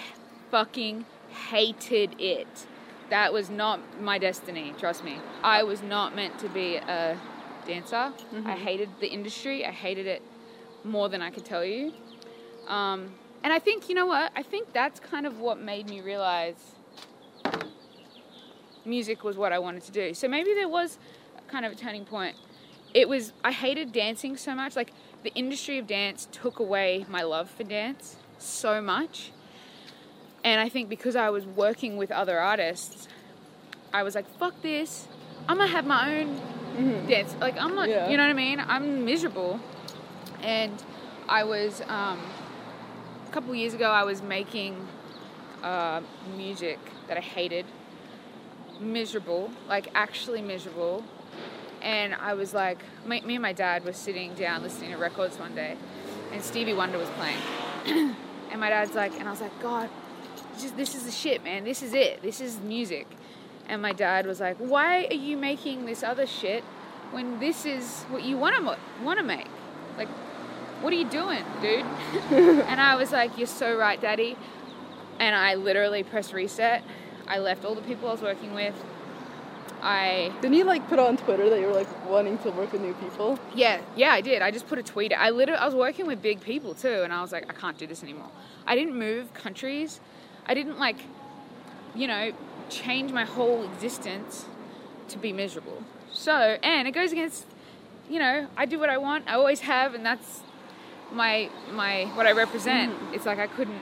fucking 0.54 1.04
hated 1.50 2.16
it. 2.20 2.68
That 3.10 3.34
was 3.34 3.50
not 3.50 3.80
my 4.00 4.20
destiny, 4.20 4.72
trust 4.78 5.04
me. 5.04 5.18
I 5.44 5.64
was 5.64 5.82
not 5.82 6.16
meant 6.16 6.38
to 6.38 6.48
be 6.48 6.76
a 6.76 7.18
dancer. 7.66 8.14
I 8.46 8.52
hated 8.52 8.90
the 9.00 9.08
industry. 9.08 9.66
I 9.66 9.72
hated 9.72 10.06
it 10.06 10.22
more 10.84 11.10
than 11.10 11.24
I 11.24 11.32
could 11.32 11.44
tell 11.44 11.66
you. 11.66 11.92
Um, 12.68 13.16
and 13.44 13.52
I 13.52 13.58
think, 13.58 13.90
you 13.90 13.96
know 13.96 14.06
what? 14.06 14.32
I 14.36 14.44
think 14.44 14.74
that's 14.74 15.00
kind 15.00 15.26
of 15.26 15.40
what 15.40 15.60
made 15.60 15.90
me 15.90 16.02
realize 16.02 16.76
music 18.86 19.24
was 19.24 19.36
what 19.36 19.52
I 19.52 19.58
wanted 19.58 19.82
to 19.86 19.92
do. 19.92 20.14
So 20.14 20.28
maybe 20.28 20.54
there 20.54 20.70
was 20.70 21.00
kind 21.48 21.66
of 21.66 21.72
a 21.72 21.76
turning 21.76 22.06
point. 22.06 22.36
It 22.94 23.10
was, 23.10 23.34
I 23.44 23.54
hated 23.54 23.92
dancing 23.92 24.38
so 24.38 24.54
much. 24.54 24.76
Like, 24.76 24.92
the 25.24 25.34
industry 25.34 25.80
of 25.80 25.88
dance 25.88 26.28
took 26.32 26.60
away 26.60 27.08
my 27.10 27.24
love 27.24 27.50
for 27.50 27.64
dance 27.64 28.18
so 28.38 28.84
much. 28.84 29.32
And 30.44 30.60
I 30.60 30.70
think 30.70 30.90
because 30.90 31.16
I 31.16 31.30
was 31.30 31.46
working 31.46 31.98
with 31.98 32.12
other 32.12 32.38
artists, 32.40 33.08
I 33.94 34.04
was 34.04 34.16
like, 34.16 34.28
fuck 34.38 34.62
this. 34.62 35.08
I'm 35.48 35.58
gonna 35.58 35.70
have 35.72 35.86
my 35.86 36.20
own 36.22 37.08
dance. 37.08 37.36
Like, 37.40 37.58
I'm 37.58 37.76
not, 37.76 37.88
Yeah. 37.90 38.10
you 38.10 38.18
know 38.18 38.24
what 38.24 38.30
I 38.30 38.34
mean? 38.34 38.60
I'm 38.60 39.06
miserable. 39.06 39.60
And 40.42 40.82
I 41.30 41.44
was, 41.44 41.82
um, 41.88 42.20
a 43.28 43.32
couple 43.32 43.54
years 43.56 43.74
ago, 43.74 43.90
I 43.90 44.04
was 44.04 44.22
making 44.22 44.86
uh, 45.64 46.02
music 46.36 46.80
that 47.08 47.18
I 47.18 47.22
hated. 47.22 47.66
Miserable, 48.82 49.50
like 49.70 49.88
actually 49.96 50.42
miserable. 50.42 51.04
And 51.82 52.16
I 52.16 52.34
was 52.34 52.54
like, 52.54 52.80
me, 53.06 53.22
me 53.22 53.36
and 53.36 53.42
my 53.42 53.54
dad 53.54 53.86
were 53.86 53.94
sitting 53.94 54.34
down 54.34 54.64
listening 54.64 54.92
to 54.92 54.98
records 54.98 55.38
one 55.38 55.54
day, 55.54 55.76
and 56.32 56.42
Stevie 56.42 56.74
Wonder 56.74 56.98
was 56.98 57.10
playing. 57.12 57.38
and 58.52 58.60
my 58.60 58.70
dad's 58.70 58.94
like, 58.96 59.14
and 59.20 59.28
I 59.28 59.32
was 59.32 59.42
like, 59.42 59.58
God, 59.62 59.90
just 60.60 60.78
this 60.78 60.96
is 60.96 61.04
the 61.04 61.12
shit, 61.12 61.44
man. 61.44 61.64
This 61.64 61.82
is 61.82 61.94
it. 61.94 62.22
This 62.22 62.42
is 62.42 62.60
music. 62.60 63.08
And 63.68 63.82
my 63.82 63.94
dad 63.94 64.26
was 64.26 64.40
like, 64.40 64.58
Why 64.58 65.06
are 65.06 65.14
you 65.14 65.38
making 65.38 65.86
this 65.86 66.04
other 66.04 66.28
shit 66.28 66.64
when 67.12 67.40
this 67.40 67.66
is 67.66 68.04
what 68.10 68.24
you 68.24 68.38
want 68.38 68.56
to 68.56 69.04
want 69.04 69.20
to 69.20 69.26
make? 69.26 69.48
Like, 69.98 70.10
what 70.82 70.92
are 70.92 70.96
you 70.96 71.10
doing, 71.10 71.44
dude? 71.62 71.86
and 72.32 72.82
I 72.82 72.96
was 72.96 73.12
like, 73.12 73.38
You're 73.38 73.48
so 73.48 73.78
right, 73.78 74.00
Daddy. 74.00 74.36
And 75.20 75.36
I 75.36 75.56
literally 75.56 76.04
pressed 76.04 76.34
reset. 76.34 76.84
I 77.28 77.40
left 77.40 77.64
all 77.64 77.76
the 77.76 77.82
people 77.82 78.10
I 78.10 78.12
was 78.12 78.22
working 78.22 78.54
with. 78.54 78.76
I 79.82 80.32
Didn't 80.42 80.56
you 80.56 80.64
like 80.64 80.88
put 80.88 80.98
on 80.98 81.18
Twitter 81.18 81.50
that 81.50 81.60
you 81.60 81.68
were 81.68 81.74
like 81.74 82.10
wanting 82.10 82.38
to 82.40 82.52
work 82.52 82.72
with 82.72 82.82
new 82.82 82.94
people? 82.94 83.38
Yeah, 83.54 83.82
yeah, 83.98 84.12
I 84.14 84.22
did. 84.22 84.42
I 84.42 84.50
just 84.50 84.68
put 84.68 84.80
a 84.80 84.84
tweet. 84.84 85.14
I 85.14 85.30
literally, 85.30 85.60
I 85.60 85.66
was 85.66 85.76
working 85.76 86.08
with 86.08 86.22
big 86.22 86.40
people 86.40 86.74
too, 86.74 87.02
and 87.04 87.12
I 87.12 87.22
was 87.22 87.34
like, 87.34 87.50
I 87.50 87.54
can't 87.54 87.78
do 87.78 87.86
this 87.86 88.02
anymore. 88.02 88.30
I 88.66 88.76
didn't 88.76 88.98
move 88.98 89.34
countries. 89.34 90.00
I 90.46 90.54
didn't 90.54 90.80
like, 90.80 90.98
you 91.96 92.08
know, 92.08 92.32
change 92.70 93.12
my 93.12 93.26
whole 93.26 93.64
existence 93.64 94.46
to 95.10 95.18
be 95.18 95.32
miserable. 95.34 95.84
So, 96.12 96.58
and 96.64 96.88
it 96.88 96.92
goes 96.92 97.12
against, 97.12 97.46
you 98.10 98.20
know, 98.20 98.48
I 98.56 98.66
do 98.66 98.80
what 98.80 98.90
I 98.90 98.98
want. 98.98 99.28
I 99.28 99.34
always 99.34 99.62
have, 99.62 99.94
and 99.96 100.06
that's 100.06 100.42
my 101.12 101.50
my 101.72 102.06
what 102.16 102.26
I 102.26 102.32
represent. 102.32 102.94
It's 103.14 103.26
like 103.26 103.40
I 103.40 103.48
couldn't. 103.48 103.82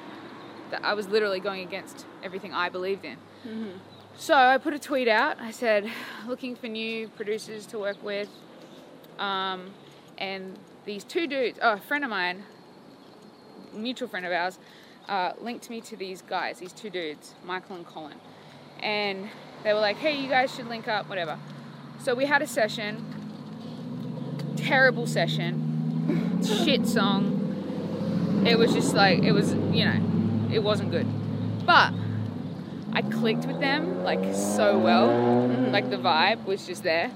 I 0.83 0.93
was 0.93 1.07
literally 1.09 1.39
going 1.41 1.61
against 1.67 2.05
everything 2.23 2.53
I 2.53 2.69
believed 2.69 3.03
in. 3.03 3.17
So 4.15 4.35
I 4.35 4.57
put 4.57 4.73
a 4.73 4.79
tweet 4.79 5.07
out. 5.07 5.39
I 5.41 5.51
said, 5.51 5.89
looking 6.27 6.55
for 6.55 6.67
new 6.67 7.09
producers 7.09 7.65
to 7.67 7.79
work 7.79 8.01
with. 8.03 8.29
Um, 9.19 9.71
and 10.17 10.57
these 10.85 11.03
two 11.03 11.27
dudes, 11.27 11.59
oh, 11.61 11.73
a 11.73 11.77
friend 11.77 12.03
of 12.03 12.09
mine, 12.09 12.43
mutual 13.73 14.07
friend 14.07 14.25
of 14.25 14.31
ours, 14.31 14.59
uh, 15.11 15.33
linked 15.41 15.69
me 15.69 15.81
to 15.81 15.97
these 15.97 16.21
guys, 16.21 16.59
these 16.59 16.71
two 16.71 16.89
dudes, 16.89 17.35
Michael 17.43 17.75
and 17.75 17.85
Colin. 17.85 18.17
And 18.81 19.29
they 19.61 19.73
were 19.73 19.81
like, 19.81 19.97
hey, 19.97 20.15
you 20.17 20.29
guys 20.29 20.55
should 20.55 20.67
link 20.67 20.87
up, 20.87 21.09
whatever. 21.09 21.37
So 21.99 22.15
we 22.15 22.25
had 22.25 22.41
a 22.41 22.47
session, 22.47 23.05
terrible 24.55 25.05
session, 25.05 26.41
shit 26.43 26.87
song. 26.87 28.43
It 28.47 28.57
was 28.57 28.73
just 28.73 28.95
like, 28.95 29.21
it 29.23 29.33
was, 29.33 29.53
you 29.53 29.83
know, 29.83 30.49
it 30.49 30.59
wasn't 30.59 30.91
good. 30.91 31.05
But 31.65 31.93
I 32.93 33.01
clicked 33.01 33.45
with 33.45 33.59
them 33.59 34.03
like 34.05 34.33
so 34.33 34.79
well. 34.79 35.47
Like 35.71 35.89
the 35.89 35.97
vibe 35.97 36.45
was 36.45 36.65
just 36.65 36.83
there. 36.83 37.11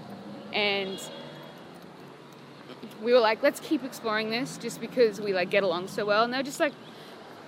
And 0.51 0.99
we 3.01 3.13
were 3.13 3.19
like, 3.19 3.41
let's 3.41 3.61
keep 3.61 3.85
exploring 3.85 4.31
this 4.31 4.57
just 4.57 4.81
because 4.81 5.21
we 5.21 5.31
like 5.31 5.49
get 5.49 5.63
along 5.63 5.87
so 5.87 6.05
well. 6.05 6.25
And 6.25 6.33
they're 6.33 6.43
just 6.43 6.59
like 6.59 6.73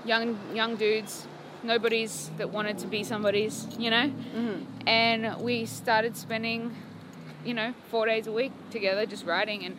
young 0.07 0.37
young 0.55 0.75
dudes, 0.75 1.27
nobodies 1.63 2.31
that 2.37 2.49
wanted 2.49 2.77
to 2.79 2.87
be 2.87 3.03
somebody's, 3.03 3.67
you 3.77 3.89
know. 3.89 4.07
Mm-hmm. 4.07 4.87
And 4.87 5.41
we 5.41 5.65
started 5.65 6.15
spending, 6.15 6.75
you 7.45 7.53
know, 7.53 7.73
four 7.91 8.05
days 8.05 8.27
a 8.27 8.31
week 8.31 8.53
together 8.71 9.05
just 9.05 9.25
writing. 9.25 9.65
And 9.65 9.77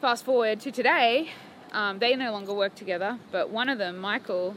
fast 0.00 0.24
forward 0.24 0.60
to 0.60 0.70
today, 0.70 1.30
um, 1.72 1.98
they 1.98 2.14
no 2.16 2.32
longer 2.32 2.54
work 2.54 2.74
together, 2.74 3.18
but 3.30 3.50
one 3.50 3.68
of 3.68 3.78
them, 3.78 3.98
Michael, 3.98 4.56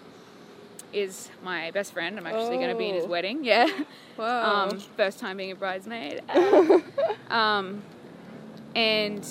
is 0.93 1.29
my 1.43 1.71
best 1.71 1.91
friend. 1.93 2.17
I'm 2.17 2.25
actually 2.27 2.57
going 2.57 2.69
to 2.69 2.77
be 2.77 2.89
in 2.89 2.95
his 2.95 3.05
Oh. 3.05 3.09
wedding. 3.09 3.43
Yeah. 3.43 3.67
Wow. 4.17 4.69
Um, 4.69 4.79
first 4.95 5.19
time 5.19 5.35
being 5.37 5.51
a 5.51 5.55
bridesmaid. 5.55 6.21
um, 7.29 7.81
and 8.73 9.27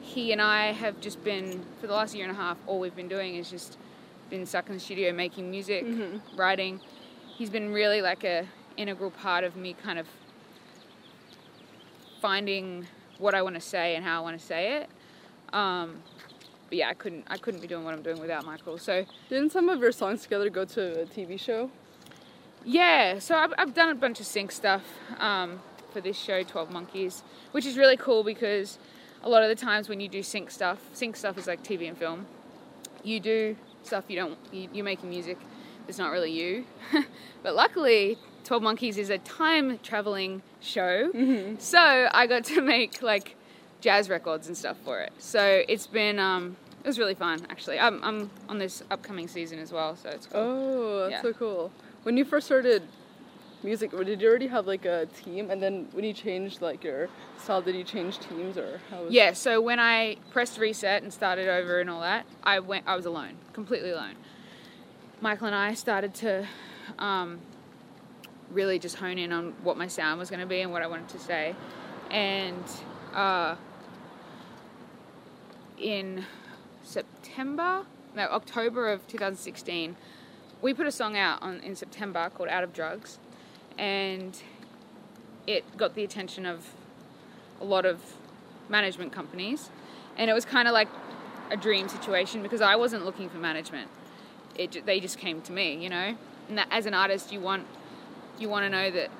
he 0.00 0.30
and 0.32 0.40
I 0.40 0.70
have 0.72 1.00
just 1.00 1.22
been, 1.24 1.64
for 1.80 1.88
the 1.88 1.92
last 1.94 2.14
year 2.14 2.24
and 2.28 2.32
a 2.32 2.40
half, 2.40 2.56
all 2.68 2.78
we've 2.78 2.94
been 2.94 3.08
doing 3.08 3.34
is 3.34 3.50
just 3.50 3.76
been 4.30 4.46
stuck 4.46 4.68
in 4.68 4.74
the 4.74 4.80
studio 4.80 5.12
making 5.12 5.50
music, 5.50 5.84
writing. 6.36 6.80
He's 7.36 7.50
been 7.50 7.72
really 7.72 8.00
like 8.00 8.24
a 8.24 8.46
integral 8.76 9.10
part 9.10 9.44
of 9.44 9.56
me 9.56 9.74
kind 9.74 9.98
of 9.98 10.06
finding 12.20 12.86
what 13.18 13.34
I 13.34 13.42
want 13.42 13.54
to 13.56 13.60
say 13.60 13.96
and 13.96 14.04
how 14.04 14.20
I 14.20 14.22
want 14.22 14.38
to 14.38 14.44
say 14.44 14.76
it. 14.78 15.54
Um, 15.54 16.02
but 16.68 16.78
yeah, 16.78 16.88
I 16.88 16.94
couldn't 16.94 17.24
I 17.28 17.36
couldn't 17.36 17.60
be 17.60 17.66
doing 17.66 17.84
what 17.84 17.92
I'm 17.94 18.02
doing 18.02 18.20
without 18.20 18.46
Michael. 18.46 18.78
So 18.78 19.04
Didn't 19.28 19.50
some 19.50 19.68
of 19.68 19.80
your 19.80 19.92
songs 19.92 20.22
together 20.22 20.48
go 20.50 20.64
to 20.64 21.02
a 21.02 21.06
TV 21.06 21.38
show? 21.38 21.70
Yeah, 22.64 23.18
so 23.18 23.36
I've, 23.36 23.54
I've 23.56 23.74
done 23.74 23.88
a 23.88 23.94
bunch 23.94 24.20
of 24.20 24.26
sync 24.26 24.52
stuff 24.52 24.82
um, 25.18 25.60
for 25.92 26.02
this 26.02 26.18
show, 26.18 26.42
12 26.42 26.70
Monkeys, 26.70 27.22
which 27.52 27.64
is 27.64 27.78
really 27.78 27.96
cool 27.96 28.22
because 28.22 28.78
a 29.22 29.30
lot 29.30 29.42
of 29.42 29.48
the 29.48 29.54
times 29.54 29.88
when 29.88 29.98
you 29.98 30.08
do 30.08 30.22
sync 30.22 30.50
stuff, 30.50 30.78
sync 30.92 31.16
stuff 31.16 31.38
is 31.38 31.46
like 31.46 31.62
TV 31.62 31.88
and 31.88 31.96
film. 31.96 32.26
You 33.02 33.18
do 33.18 33.56
stuff 33.82 34.04
you 34.08 34.16
don't, 34.16 34.38
you, 34.52 34.68
you're 34.72 34.84
making 34.84 35.10
music 35.10 35.38
that's 35.86 35.98
not 35.98 36.10
really 36.12 36.30
you. 36.30 36.64
but 37.42 37.54
luckily, 37.54 38.18
12 38.44 38.62
Monkeys 38.62 38.98
is 38.98 39.10
a 39.10 39.18
time 39.18 39.78
traveling 39.82 40.42
show. 40.60 41.10
So 41.58 42.08
I 42.12 42.26
got 42.26 42.44
to 42.44 42.60
make 42.62 43.02
like 43.02 43.36
jazz 43.80 44.08
records 44.08 44.46
and 44.46 44.56
stuff 44.56 44.76
for 44.84 45.00
it. 45.00 45.12
So 45.18 45.62
it's 45.68 45.86
been, 45.86 46.18
um, 46.18 46.56
it 46.84 46.86
was 46.86 46.98
really 46.98 47.14
fun 47.14 47.46
actually. 47.50 47.78
I'm, 47.78 48.02
I'm 48.04 48.30
on 48.48 48.58
this 48.58 48.82
upcoming 48.90 49.26
season 49.28 49.58
as 49.58 49.72
well, 49.72 49.96
so 49.96 50.10
it's 50.10 50.26
cool. 50.26 50.40
Oh, 50.40 50.98
that's 51.00 51.12
Yeah. 51.12 51.22
so 51.22 51.32
cool. 51.32 51.72
When 52.02 52.16
you 52.16 52.24
first 52.24 52.46
started 52.46 52.82
music, 53.62 53.90
did 53.90 54.20
you 54.20 54.28
already 54.28 54.46
have 54.48 54.66
like 54.66 54.84
a 54.84 55.06
team? 55.06 55.50
And 55.50 55.62
then 55.62 55.88
when 55.92 56.04
you 56.04 56.12
changed 56.12 56.62
like 56.62 56.84
your 56.84 57.08
style, 57.38 57.62
did 57.62 57.74
you 57.74 57.84
change 57.84 58.18
teams 58.18 58.56
or 58.56 58.80
how 58.90 59.04
was 59.04 59.12
Yeah, 59.12 59.32
so 59.32 59.60
when 59.60 59.78
I 59.78 60.16
pressed 60.30 60.58
reset 60.58 61.02
and 61.02 61.12
started 61.12 61.48
over 61.48 61.80
and 61.80 61.90
all 61.90 62.00
that, 62.00 62.26
I 62.42 62.60
went. 62.60 62.84
I 62.86 62.96
was 62.96 63.06
alone, 63.06 63.36
completely 63.52 63.90
alone. 63.90 64.14
Michael 65.20 65.46
and 65.46 65.56
I 65.56 65.74
started 65.74 66.14
to 66.14 66.46
um, 66.98 67.40
really 68.50 68.78
just 68.78 68.96
hone 68.96 69.18
in 69.18 69.32
on 69.32 69.54
what 69.62 69.76
my 69.76 69.86
sound 69.86 70.18
was 70.18 70.30
going 70.30 70.40
to 70.40 70.46
be 70.46 70.60
and 70.60 70.72
what 70.72 70.82
I 70.82 70.86
wanted 70.86 71.08
to 71.10 71.18
say, 71.18 71.54
and 72.10 72.64
uh, 73.14 73.56
in 75.78 76.24
September, 76.82 77.84
no 78.14 78.22
October 78.24 78.90
of 78.90 79.06
2016, 79.06 79.96
we 80.62 80.74
put 80.74 80.86
a 80.86 80.92
song 80.92 81.16
out 81.16 81.42
on 81.42 81.60
in 81.60 81.76
September 81.76 82.30
called 82.30 82.48
"Out 82.48 82.64
of 82.64 82.72
Drugs," 82.72 83.18
and 83.80 84.40
it 85.46 85.64
got 85.76 85.94
the 85.94 86.04
attention 86.04 86.44
of 86.44 86.74
a 87.60 87.64
lot 87.64 87.86
of 87.86 87.98
management 88.68 89.10
companies, 89.10 89.70
and 90.16 90.30
it 90.30 90.34
was 90.34 90.44
kind 90.44 90.68
of 90.68 90.74
like 90.74 90.88
a 91.50 91.56
dream 91.56 91.88
situation 91.88 92.42
because 92.42 92.60
I 92.60 92.76
wasn't 92.76 93.04
looking 93.04 93.28
for 93.28 93.38
management. 93.38 93.88
It 94.54 94.84
they 94.86 95.00
just 95.00 95.18
came 95.18 95.40
to 95.42 95.52
me, 95.52 95.82
you 95.82 95.88
know. 95.88 96.16
And 96.48 96.58
that, 96.58 96.68
as 96.70 96.86
an 96.86 96.94
artist, 96.94 97.32
you 97.32 97.40
want 97.40 97.66
you 98.38 98.48
want 98.48 98.64
to 98.66 98.70
know 98.70 98.90
that 98.90 99.10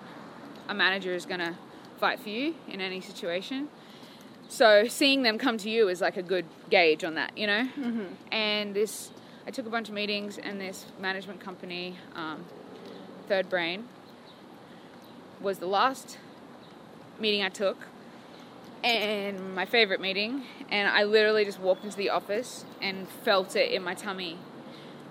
a 0.69 0.75
manager 0.75 1.15
is 1.15 1.27
going 1.27 1.41
to 1.41 1.55
fight 1.99 2.21
for 2.21 2.29
you 2.29 2.55
in 2.69 2.81
any 2.81 3.01
situation. 3.01 3.69
So 4.49 4.87
seeing 4.89 5.23
them 5.23 5.39
come 5.39 5.59
to 5.59 5.71
you 5.71 5.89
is 5.89 6.01
like 6.01 6.17
a 6.17 6.23
good 6.23 6.45
gauge 6.71 7.05
on 7.05 7.15
that, 7.15 7.37
you 7.37 7.47
know. 7.47 7.69
And 8.33 8.75
this, 8.75 9.11
I 9.47 9.51
took 9.51 9.67
a 9.67 9.71
bunch 9.71 9.89
of 9.89 9.95
meetings, 9.95 10.39
and 10.39 10.61
this 10.61 10.87
management 10.99 11.41
company, 11.41 11.97
um, 12.17 12.45
Third 13.29 13.49
Brain, 13.49 13.85
was 15.41 15.59
the 15.59 15.67
last 15.67 16.19
meeting 17.19 17.43
I 17.43 17.49
took 17.49 17.79
and 18.83 19.55
my 19.55 19.67
favorite 19.67 20.01
meeting 20.01 20.45
and 20.71 20.89
I 20.89 21.05
literally 21.05 21.45
just 21.45 21.61
walked 21.61 21.85
into 21.85 21.97
the 21.97 22.11
office 22.11 22.65
and 22.81 23.09
felt 23.09 23.57
it 23.57 23.73
in 23.73 23.83
my 23.83 23.95
tummy. 23.95 24.39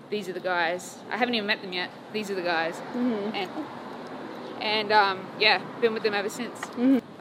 These 0.10 0.28
are 0.30 0.34
the 0.34 0.40
guys. 0.40 0.98
I 1.12 1.18
haven't 1.18 1.36
even 1.36 1.48
met 1.48 1.62
them 1.62 1.74
yet. 1.74 1.92
These 2.14 2.32
are 2.32 2.36
the 2.36 2.42
guys. 2.42 2.82
And 3.34 3.50
and 4.62 4.92
um, 4.92 5.26
yeah, 5.40 5.62
been 5.82 5.94
with 5.94 6.04
them 6.04 6.14
ever 6.14 6.30
since. 6.30 6.60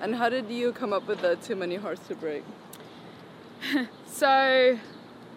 And 0.01 0.15
how 0.15 0.29
did 0.29 0.51
you 0.51 0.73
come 0.73 0.93
up 0.93 1.07
with 1.07 1.21
the 1.21 1.37
Too 1.37 1.57
Many 1.57 1.77
Hearts 1.77 2.07
to 2.09 2.15
Break? 2.15 2.45
So 4.07 4.79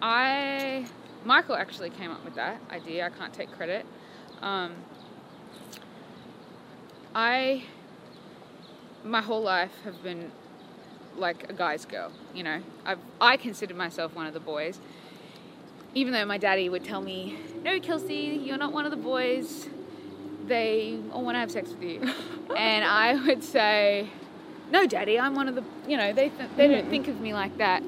I 0.00 0.86
Michael 1.24 1.54
actually 1.54 1.90
came 1.90 2.10
up 2.10 2.24
with 2.24 2.34
that 2.34 2.60
idea. 2.70 3.06
I 3.06 3.10
can't 3.10 3.32
take 3.32 3.52
credit. 3.52 3.86
Um, 4.42 4.74
I 7.14 7.64
my 9.04 9.20
whole 9.20 9.42
life 9.42 9.72
have 9.84 10.02
been 10.02 10.30
like 11.16 11.50
a 11.50 11.52
guy's 11.52 11.84
girl. 11.84 12.12
You 12.34 12.42
know, 12.44 12.62
I've 12.84 12.98
I 13.20 13.36
considered 13.36 13.76
myself 13.76 14.14
one 14.14 14.26
of 14.26 14.34
the 14.34 14.40
boys, 14.40 14.80
even 15.94 16.12
though 16.12 16.24
my 16.24 16.38
daddy 16.38 16.68
would 16.68 16.84
tell 16.84 17.00
me, 17.00 17.36
"No, 17.62 17.78
Kelsy, 17.80 18.40
you're 18.42 18.58
not 18.58 18.72
one 18.72 18.84
of 18.84 18.90
the 18.90 18.96
boys. 18.96 19.68
They 20.46 20.98
all 21.12 21.22
want 21.24 21.34
to 21.36 21.40
have 21.40 21.50
sex 21.50 21.70
with 21.70 21.82
you," 21.82 22.00
and 22.56 22.84
I 22.84 23.14
would 23.26 23.44
say, 23.44 24.08
"No, 24.70 24.86
daddy, 24.86 25.18
I'm 25.18 25.34
one 25.34 25.48
of 25.48 25.54
the. 25.54 25.64
You 25.86 25.96
know, 25.96 26.12
they 26.12 26.30
th- 26.30 26.50
they 26.56 26.68
don't 26.68 26.88
think 26.88 27.08
of 27.08 27.20
me 27.20 27.34
like 27.34 27.58
that." 27.58 27.82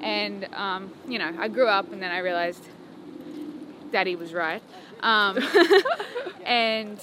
And 0.00 0.44
um, 0.54 0.92
you 1.08 1.18
know, 1.18 1.34
I 1.38 1.48
grew 1.48 1.66
up, 1.66 1.92
and 1.92 2.02
then 2.02 2.10
I 2.12 2.18
realized 2.18 2.68
daddy 3.90 4.16
was 4.16 4.32
right. 4.32 4.62
Um, 5.00 5.38
and 6.44 6.98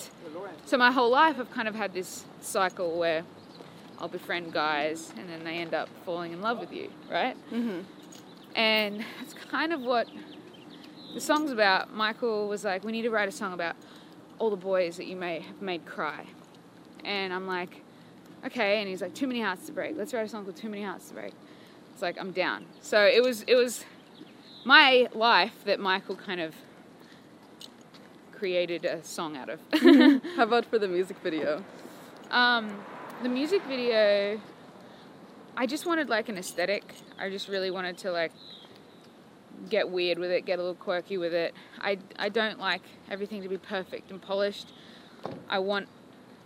so 0.66 0.78
my 0.78 0.92
whole 0.92 1.10
life, 1.10 1.38
I've 1.40 1.52
kind 1.52 1.68
of 1.68 1.76
had 1.76 1.94
this 1.94 2.26
cycle 2.42 2.98
where 2.98 3.24
I'll 4.00 4.08
befriend 4.08 4.54
guys, 4.54 5.14
and 5.18 5.30
then 5.30 5.44
they 5.44 5.58
end 5.58 5.74
up 5.74 5.90
falling 6.06 6.34
in 6.34 6.42
love 6.42 6.60
with 6.60 6.74
you, 6.74 6.90
right? 7.10 7.36
Mm-hmm. 7.52 7.82
And 8.56 9.06
it's 9.22 9.34
kind 9.34 9.74
of 9.74 9.82
what 9.82 10.08
the 11.14 11.22
song's 11.22 11.52
about. 11.52 11.94
Michael 11.94 12.48
was 12.48 12.64
like, 12.64 12.84
"We 12.84 12.92
need 12.92 13.04
to 13.04 13.10
write 13.10 13.30
a 13.30 13.32
song 13.32 13.54
about 13.54 13.76
all 14.40 14.50
the 14.50 14.56
boys 14.56 14.98
that 14.98 15.06
you 15.06 15.16
may 15.16 15.42
have 15.42 15.62
made 15.62 15.86
cry," 15.86 16.26
and 17.04 17.34
I'm 17.34 17.48
like, 17.48 17.82
"Okay." 18.46 18.80
And 18.80 18.90
he's 18.90 19.02
like, 19.02 19.14
"Too 19.14 19.28
many 19.28 19.42
hearts 19.42 19.68
to 19.68 19.72
break. 19.72 19.96
Let's 19.96 20.14
write 20.14 20.26
a 20.26 20.30
song 20.30 20.44
called 20.44 20.56
Too 20.56 20.70
Many 20.70 20.84
Hearts 20.84 21.10
to 21.10 21.14
Break." 21.14 21.34
It's 21.94 22.02
like 22.02 22.18
I'm 22.20 22.32
down. 22.32 22.66
So 22.82 23.06
it 23.06 23.22
was 23.22 23.44
it 23.44 23.56
was 23.56 23.86
my 24.66 25.08
life 25.14 25.64
that 25.66 25.80
Michael 25.80 26.16
kind 26.16 26.42
of 26.42 26.56
created 28.42 28.86
a 28.86 29.04
song 29.04 29.38
out 29.38 29.50
of. 29.50 29.60
How 30.36 30.46
about 30.46 30.66
for 30.66 30.80
the 30.80 30.88
music 30.88 31.16
video? 31.20 31.64
Um, 32.32 32.76
the 33.22 33.30
music 33.30 33.62
video, 33.68 34.42
I 35.56 35.68
just 35.68 35.86
wanted 35.86 36.10
like 36.10 36.28
an 36.28 36.40
aesthetic. 36.40 36.84
I 37.20 37.30
just 37.30 37.48
really 37.48 37.70
wanted 37.70 38.00
to 38.00 38.12
like 38.12 38.32
get 39.70 39.92
weird 39.92 40.18
with 40.18 40.32
it, 40.32 40.48
get 40.48 40.58
a 40.58 40.62
little 40.64 40.74
quirky 40.74 41.20
with 41.20 41.36
it. 41.36 41.54
I, 41.78 42.00
I 42.18 42.30
don't 42.30 42.58
like 42.58 42.82
everything 43.12 43.44
to 43.44 43.48
be 43.48 43.60
perfect 43.60 44.10
and 44.10 44.20
polished. 44.20 44.74
I 45.48 45.60
want, 45.60 45.88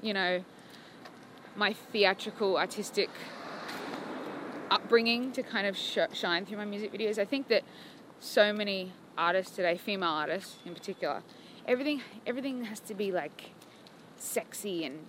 you 0.01 0.13
know, 0.13 0.43
my 1.55 1.71
theatrical, 1.71 2.57
artistic 2.57 3.09
upbringing 4.69 5.31
to 5.31 5.43
kind 5.43 5.65
of 5.65 5.77
sh- 5.77 5.99
shine 6.11 6.45
through 6.45 6.57
my 6.57 6.65
music 6.65 6.91
videos. 6.91 7.17
I 7.17 7.23
think 7.23 7.47
that 7.47 7.63
so 8.19 8.51
many 8.51 8.91
artists 9.17 9.55
today, 9.55 9.77
female 9.77 10.09
artists 10.09 10.57
in 10.65 10.73
particular, 10.73 11.23
everything 11.67 12.01
everything 12.25 12.65
has 12.65 12.79
to 12.81 12.93
be 12.93 13.11
like 13.11 13.51
sexy 14.17 14.83
and 14.85 15.07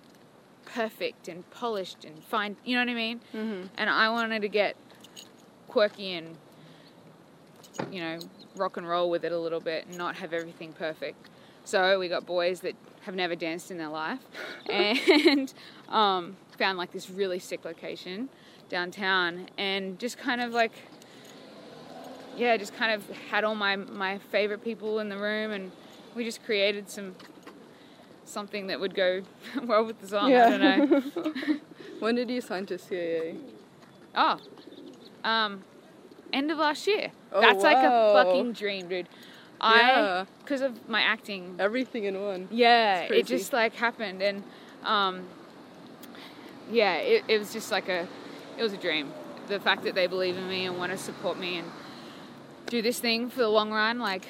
perfect 0.65 1.27
and 1.27 1.49
polished 1.51 2.03
and 2.05 2.23
fine. 2.23 2.57
You 2.65 2.75
know 2.75 2.81
what 2.81 2.91
I 2.91 2.93
mean? 2.93 3.21
Mm-hmm. 3.33 3.67
And 3.77 3.89
I 3.89 4.09
wanted 4.09 4.41
to 4.41 4.49
get 4.49 4.75
quirky 5.67 6.13
and 6.13 6.35
you 7.91 8.01
know 8.01 8.19
rock 8.55 8.77
and 8.77 8.87
roll 8.87 9.09
with 9.09 9.23
it 9.23 9.31
a 9.31 9.39
little 9.39 9.59
bit 9.59 9.85
and 9.87 9.97
not 9.97 10.15
have 10.15 10.33
everything 10.33 10.73
perfect. 10.73 11.29
So 11.63 11.99
we 11.99 12.07
got 12.07 12.25
boys 12.25 12.61
that 12.61 12.75
have 13.01 13.15
never 13.15 13.35
danced 13.35 13.71
in 13.71 13.77
their 13.77 13.89
life 13.89 14.19
and 14.69 15.53
um, 15.89 16.37
found 16.57 16.77
like 16.77 16.91
this 16.91 17.09
really 17.09 17.39
sick 17.39 17.65
location 17.65 18.29
downtown 18.69 19.47
and 19.57 19.97
just 19.97 20.17
kind 20.17 20.41
of 20.41 20.51
like 20.51 20.73
yeah 22.35 22.57
just 22.57 22.75
kind 22.75 22.91
of 22.91 23.09
had 23.29 23.43
all 23.43 23.55
my 23.55 23.75
my 23.77 24.17
favorite 24.17 24.63
people 24.63 24.99
in 24.99 25.07
the 25.07 25.17
room 25.17 25.51
and 25.51 25.71
we 26.17 26.25
just 26.25 26.43
created 26.43 26.89
some 26.89 27.15
something 28.25 28.67
that 28.67 28.79
would 28.79 28.93
go 28.93 29.21
well 29.63 29.85
with 29.85 30.01
the 30.01 30.07
song 30.07 30.33
i 30.33 30.49
don't 30.49 30.61
know 30.61 31.59
when 31.99 32.15
did 32.15 32.29
you 32.29 32.41
sign 32.41 32.65
to 32.65 32.75
CAA? 32.75 33.37
Oh, 34.15 34.39
um, 35.23 35.63
end 36.33 36.51
of 36.51 36.57
last 36.57 36.87
year. 36.87 37.11
Oh, 37.31 37.41
That's 37.41 37.63
like 37.63 37.77
a 37.77 38.13
fucking 38.13 38.53
dream, 38.53 38.87
dude. 38.87 39.07
Yeah. 39.59 40.25
I, 40.25 40.25
because 40.43 40.61
of 40.61 40.87
my 40.87 41.01
acting, 41.01 41.55
Everything 41.59 42.03
in 42.05 42.21
one. 42.21 42.47
yeah, 42.51 43.01
it 43.01 43.25
just 43.25 43.53
like 43.53 43.73
happened, 43.73 44.21
and 44.21 44.43
um, 44.83 45.25
yeah, 46.71 46.95
it, 46.95 47.23
it 47.27 47.39
was 47.39 47.53
just 47.53 47.71
like 47.71 47.89
a, 47.89 48.07
it 48.57 48.63
was 48.63 48.73
a 48.73 48.77
dream. 48.77 49.11
The 49.47 49.59
fact 49.59 49.83
that 49.83 49.95
they 49.95 50.07
believe 50.07 50.37
in 50.37 50.47
me 50.47 50.65
and 50.65 50.77
want 50.77 50.91
to 50.91 50.97
support 50.97 51.39
me 51.39 51.57
and 51.57 51.71
do 52.67 52.81
this 52.81 52.99
thing 52.99 53.29
for 53.29 53.39
the 53.39 53.47
long 53.49 53.71
run, 53.71 53.99
like 53.99 54.27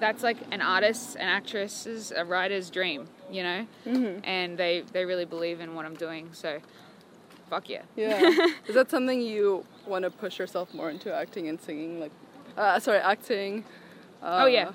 that's 0.00 0.22
like 0.22 0.38
an 0.50 0.60
artist, 0.62 1.16
an 1.16 1.28
actress's, 1.28 2.12
a 2.16 2.24
writer's 2.24 2.70
dream, 2.70 3.08
you 3.30 3.42
know. 3.42 3.66
Mm-hmm. 3.86 4.24
And 4.24 4.56
they 4.58 4.82
they 4.92 5.04
really 5.04 5.24
believe 5.24 5.60
in 5.60 5.74
what 5.74 5.84
I'm 5.86 5.94
doing, 5.94 6.30
so 6.32 6.58
fuck 7.48 7.68
yeah. 7.68 7.82
Yeah. 7.96 8.20
Is 8.68 8.74
that 8.74 8.90
something 8.90 9.20
you 9.20 9.64
want 9.86 10.04
to 10.04 10.10
push 10.10 10.38
yourself 10.38 10.72
more 10.74 10.90
into 10.90 11.12
acting 11.12 11.48
and 11.48 11.60
singing? 11.60 12.00
Like, 12.00 12.12
uh, 12.56 12.78
sorry, 12.80 12.98
acting. 12.98 13.64
Uh, 14.22 14.40
oh 14.42 14.46
yeah, 14.46 14.72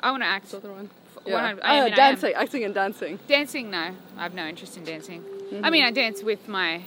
I 0.00 0.10
want 0.10 0.22
to 0.22 0.26
act. 0.26 0.44
What's 0.44 0.52
the 0.52 0.58
other 0.58 0.72
one? 0.72 0.90
Yeah. 1.26 1.34
100 1.34 1.60
Ah, 1.62 1.66
I 1.68 1.84
mean, 1.84 1.92
I 1.92 1.96
dancing, 1.96 2.34
acting 2.34 2.64
and 2.64 2.74
dancing. 2.74 3.18
Dancing, 3.26 3.70
no, 3.70 3.90
I 4.16 4.22
have 4.22 4.34
no 4.34 4.46
interest 4.46 4.76
in 4.76 4.84
dancing. 4.84 5.22
Mm-hmm. 5.22 5.64
I 5.64 5.70
mean, 5.70 5.84
I 5.84 5.90
dance 5.90 6.22
with 6.22 6.46
my, 6.48 6.82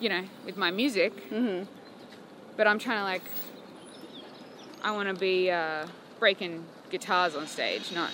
you 0.00 0.08
know, 0.08 0.24
with 0.44 0.56
my 0.56 0.70
music, 0.72 1.12
Mm-hmm. 1.30 1.64
but 2.56 2.66
I'm 2.66 2.78
trying 2.80 2.98
to 2.98 3.04
like, 3.04 3.22
I 4.82 4.90
want 4.92 5.08
to 5.08 5.14
be 5.14 5.50
uh, 5.50 5.86
breaking 6.18 6.64
guitars 6.90 7.34
on 7.34 7.46
stage, 7.46 7.92
not 7.92 8.10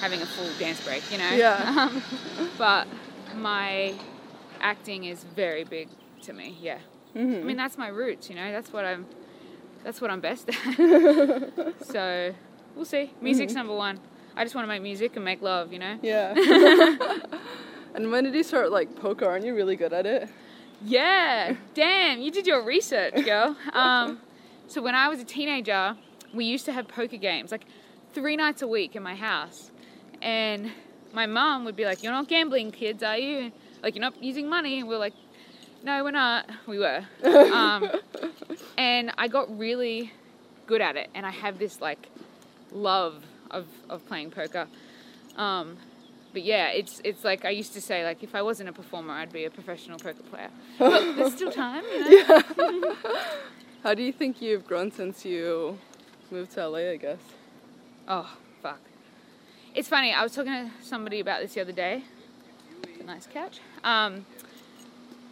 having 0.00 0.20
a 0.20 0.26
full 0.26 0.48
dance 0.58 0.84
break, 0.84 1.02
you 1.10 1.18
know. 1.18 1.30
Yeah. 1.30 1.88
Um, 1.92 2.02
but 2.58 2.86
my 3.36 3.94
acting 4.60 5.04
is 5.04 5.24
very 5.24 5.64
big 5.64 5.88
to 6.22 6.32
me. 6.32 6.56
Yeah. 6.60 6.78
Mm-hmm. 7.14 7.34
I 7.34 7.42
mean, 7.42 7.56
that's 7.56 7.78
my 7.78 7.88
roots, 7.88 8.28
you 8.28 8.36
know. 8.36 8.50
That's 8.52 8.72
what 8.72 8.84
I'm. 8.84 9.06
That's 9.84 10.00
what 10.00 10.10
I'm 10.10 10.20
best 10.20 10.48
at. 10.48 11.74
so, 11.86 12.32
we'll 12.76 12.84
see. 12.84 13.12
Music's 13.20 13.52
number 13.52 13.74
one. 13.74 13.98
I 14.36 14.44
just 14.44 14.54
want 14.54 14.64
to 14.64 14.68
make 14.68 14.80
music 14.80 15.16
and 15.16 15.24
make 15.24 15.42
love, 15.42 15.72
you 15.72 15.80
know. 15.80 15.98
Yeah. 16.02 16.34
and 17.94 18.10
when 18.12 18.22
did 18.22 18.34
you 18.34 18.44
start 18.44 18.70
like 18.70 18.94
poker? 18.96 19.26
Aren't 19.26 19.44
you 19.44 19.54
really 19.54 19.74
good 19.74 19.92
at 19.92 20.06
it? 20.06 20.28
Yeah, 20.84 21.54
damn, 21.74 22.20
you 22.20 22.30
did 22.30 22.46
your 22.46 22.64
research, 22.64 23.24
girl. 23.24 23.56
Um, 23.72 24.20
so 24.66 24.82
when 24.82 24.94
I 24.94 25.08
was 25.08 25.20
a 25.20 25.24
teenager, 25.24 25.96
we 26.32 26.44
used 26.44 26.64
to 26.66 26.72
have 26.72 26.88
poker 26.88 27.16
games 27.16 27.52
like 27.52 27.64
three 28.12 28.36
nights 28.36 28.62
a 28.62 28.66
week 28.66 28.96
in 28.96 29.02
my 29.02 29.14
house, 29.14 29.70
and 30.20 30.70
my 31.12 31.26
mom 31.26 31.64
would 31.64 31.76
be 31.76 31.84
like, 31.84 32.02
"You're 32.02 32.12
not 32.12 32.28
gambling, 32.28 32.70
kids, 32.72 33.02
are 33.02 33.18
you? 33.18 33.52
Like 33.82 33.94
you're 33.94 34.02
not 34.02 34.22
using 34.22 34.48
money?" 34.48 34.80
And 34.80 34.88
we're 34.88 34.98
like, 34.98 35.14
"No, 35.82 36.04
we're 36.04 36.10
not." 36.10 36.48
We 36.66 36.78
were, 36.78 37.04
um, 37.24 37.90
and 38.78 39.12
I 39.18 39.28
got 39.28 39.56
really 39.58 40.12
good 40.66 40.80
at 40.80 40.96
it, 40.96 41.10
and 41.14 41.26
I 41.26 41.30
have 41.30 41.58
this 41.58 41.80
like 41.80 42.08
love 42.70 43.24
of 43.50 43.66
of 43.88 44.06
playing 44.06 44.30
poker. 44.30 44.66
Um, 45.36 45.76
but 46.32 46.42
yeah, 46.42 46.68
it's 46.68 47.00
it's 47.04 47.24
like 47.24 47.44
I 47.44 47.50
used 47.50 47.74
to 47.74 47.80
say, 47.80 48.04
like 48.04 48.22
if 48.22 48.34
I 48.34 48.42
wasn't 48.42 48.68
a 48.68 48.72
performer, 48.72 49.12
I'd 49.12 49.32
be 49.32 49.44
a 49.44 49.50
professional 49.50 49.98
poker 49.98 50.22
player. 50.22 50.50
But 50.78 51.16
there's 51.16 51.34
still 51.34 51.52
time, 51.52 51.84
you 51.92 52.26
know. 52.26 52.42
yeah. 52.56 52.94
How 53.82 53.94
do 53.94 54.02
you 54.02 54.12
think 54.12 54.40
you've 54.40 54.64
grown 54.64 54.92
since 54.92 55.24
you 55.24 55.78
moved 56.32 56.52
to 56.52 56.68
LA? 56.68 56.90
I 56.90 56.96
guess. 56.96 57.20
Oh 58.08 58.28
fuck! 58.62 58.80
It's 59.74 59.88
funny. 59.88 60.12
I 60.12 60.22
was 60.22 60.34
talking 60.34 60.52
to 60.52 60.70
somebody 60.82 61.20
about 61.20 61.42
this 61.42 61.54
the 61.54 61.60
other 61.60 61.72
day. 61.72 62.02
It's 62.88 63.00
a 63.00 63.04
nice 63.04 63.26
couch. 63.26 63.60
Um, 63.84 64.26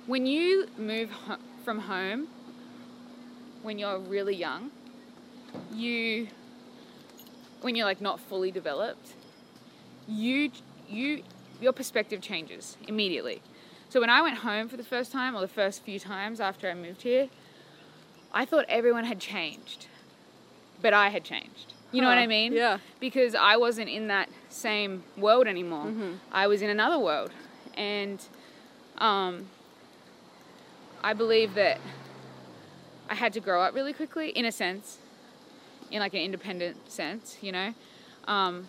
when 0.06 0.26
you 0.26 0.68
move 0.78 1.10
ho- 1.10 1.38
from 1.64 1.80
home 1.80 2.28
when 3.62 3.78
you're 3.78 3.98
really 3.98 4.34
young, 4.34 4.70
you 5.72 6.28
when 7.62 7.74
you're 7.74 7.86
like 7.86 8.00
not 8.00 8.20
fully 8.20 8.50
developed, 8.50 9.14
you 10.08 10.50
you 10.88 11.22
your 11.60 11.72
perspective 11.72 12.20
changes 12.20 12.76
immediately. 12.88 13.42
So 13.90 14.00
when 14.00 14.10
I 14.10 14.22
went 14.22 14.38
home 14.38 14.68
for 14.68 14.76
the 14.76 14.84
first 14.84 15.12
time 15.12 15.34
or 15.34 15.40
the 15.40 15.48
first 15.48 15.82
few 15.82 15.98
times 15.98 16.40
after 16.40 16.70
I 16.70 16.74
moved 16.74 17.02
here, 17.02 17.28
I 18.32 18.44
thought 18.44 18.64
everyone 18.68 19.04
had 19.04 19.18
changed. 19.18 19.86
But 20.80 20.94
I 20.94 21.08
had 21.08 21.24
changed. 21.24 21.74
You 21.92 22.02
know 22.02 22.08
what 22.08 22.18
I 22.18 22.26
mean? 22.26 22.52
yeah. 22.52 22.78
Because 23.00 23.34
I 23.34 23.56
wasn't 23.56 23.88
in 23.88 24.06
that 24.08 24.28
same 24.48 25.02
world 25.16 25.46
anymore. 25.46 25.86
Mm-hmm. 25.86 26.12
I 26.30 26.46
was 26.46 26.62
in 26.62 26.70
another 26.70 26.98
world. 26.98 27.32
And 27.74 28.24
um, 28.98 29.48
I 31.02 31.14
believe 31.14 31.54
that 31.54 31.78
I 33.08 33.14
had 33.14 33.32
to 33.32 33.40
grow 33.40 33.62
up 33.62 33.74
really 33.74 33.92
quickly, 33.92 34.30
in 34.30 34.44
a 34.44 34.52
sense, 34.52 34.98
in 35.90 35.98
like 35.98 36.14
an 36.14 36.20
independent 36.20 36.90
sense, 36.90 37.38
you 37.40 37.50
know. 37.50 37.74
Um, 38.28 38.68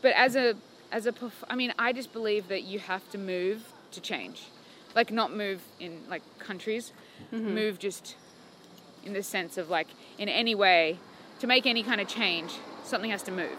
but 0.00 0.14
as 0.14 0.36
a 0.36 0.54
as 0.92 1.06
a 1.06 1.14
I 1.48 1.56
mean, 1.56 1.74
I 1.78 1.92
just 1.92 2.12
believe 2.12 2.48
that 2.48 2.62
you 2.62 2.78
have 2.78 3.08
to 3.10 3.18
move 3.18 3.72
to 3.92 4.00
change, 4.00 4.48
like 4.94 5.12
not 5.12 5.34
move 5.34 5.60
in 5.78 6.00
like 6.08 6.22
countries, 6.38 6.92
move 7.30 7.78
just 7.78 8.16
in 9.04 9.12
the 9.12 9.22
sense 9.22 9.56
of 9.56 9.70
like 9.70 9.88
in 10.18 10.28
any 10.28 10.54
way 10.54 10.98
to 11.40 11.46
make 11.46 11.66
any 11.66 11.82
kind 11.82 12.00
of 12.00 12.08
change, 12.08 12.52
something 12.84 13.10
has 13.10 13.22
to 13.24 13.32
move. 13.32 13.56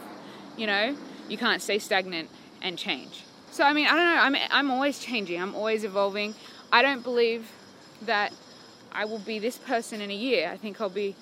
You 0.57 0.67
know, 0.67 0.95
you 1.29 1.37
can't 1.37 1.61
stay 1.61 1.79
stagnant 1.79 2.29
and 2.61 2.77
change. 2.77 3.23
So 3.51 3.63
I 3.63 3.73
mean, 3.73 3.87
I 3.87 3.91
don't 3.91 4.15
know. 4.15 4.21
I'm 4.21 4.49
I'm 4.49 4.71
always 4.71 4.99
changing. 4.99 5.41
I'm 5.41 5.55
always 5.55 5.83
evolving. 5.83 6.35
I 6.71 6.81
don't 6.81 7.03
believe 7.03 7.51
that 8.03 8.31
I 8.91 9.05
will 9.05 9.19
be 9.19 9.39
this 9.39 9.57
person 9.57 10.01
in 10.01 10.11
a 10.11 10.15
year. 10.15 10.49
I 10.49 10.57
think 10.57 10.81
I'll 10.81 10.89
be, 10.89 11.15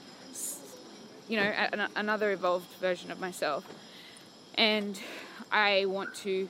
you 1.27 1.37
know, 1.37 1.43
an- 1.43 1.89
another 1.95 2.31
evolved 2.31 2.71
version 2.79 3.11
of 3.11 3.19
myself. 3.19 3.65
And 4.55 4.99
I 5.51 5.85
want 5.85 6.15
to 6.15 6.49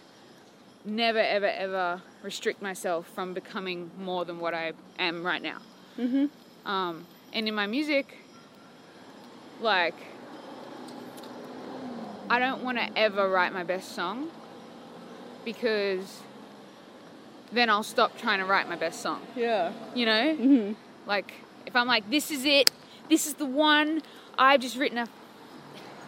never, 0.85 1.19
ever, 1.19 1.47
ever 1.47 2.01
restrict 2.23 2.61
myself 2.61 3.07
from 3.13 3.33
becoming 3.33 3.91
more 3.99 4.25
than 4.25 4.39
what 4.39 4.53
I 4.53 4.73
am 4.97 5.25
right 5.25 5.41
now. 5.41 5.59
Mm-hmm. 5.97 6.69
Um, 6.69 7.05
and 7.33 7.47
in 7.47 7.55
my 7.55 7.67
music, 7.67 8.17
like, 9.61 9.95
I 12.29 12.39
don't 12.39 12.63
want 12.63 12.77
to 12.77 12.97
ever 12.97 13.27
write 13.29 13.53
my 13.53 13.63
best 13.63 13.93
song 13.93 14.29
because 15.43 16.21
then 17.51 17.69
I'll 17.69 17.83
stop 17.83 18.17
trying 18.17 18.39
to 18.39 18.45
write 18.45 18.69
my 18.69 18.75
best 18.75 19.01
song. 19.01 19.21
Yeah. 19.35 19.73
You 19.95 20.05
know? 20.05 20.35
Mm-hmm. 20.35 20.73
Like, 21.07 21.33
if 21.65 21.75
I'm 21.75 21.87
like, 21.87 22.09
this 22.09 22.29
is 22.29 22.45
it, 22.45 22.71
this 23.09 23.25
is 23.25 23.33
the 23.35 23.45
one, 23.45 24.01
I've 24.37 24.61
just 24.61 24.77
written 24.77 24.99
a, 24.99 25.07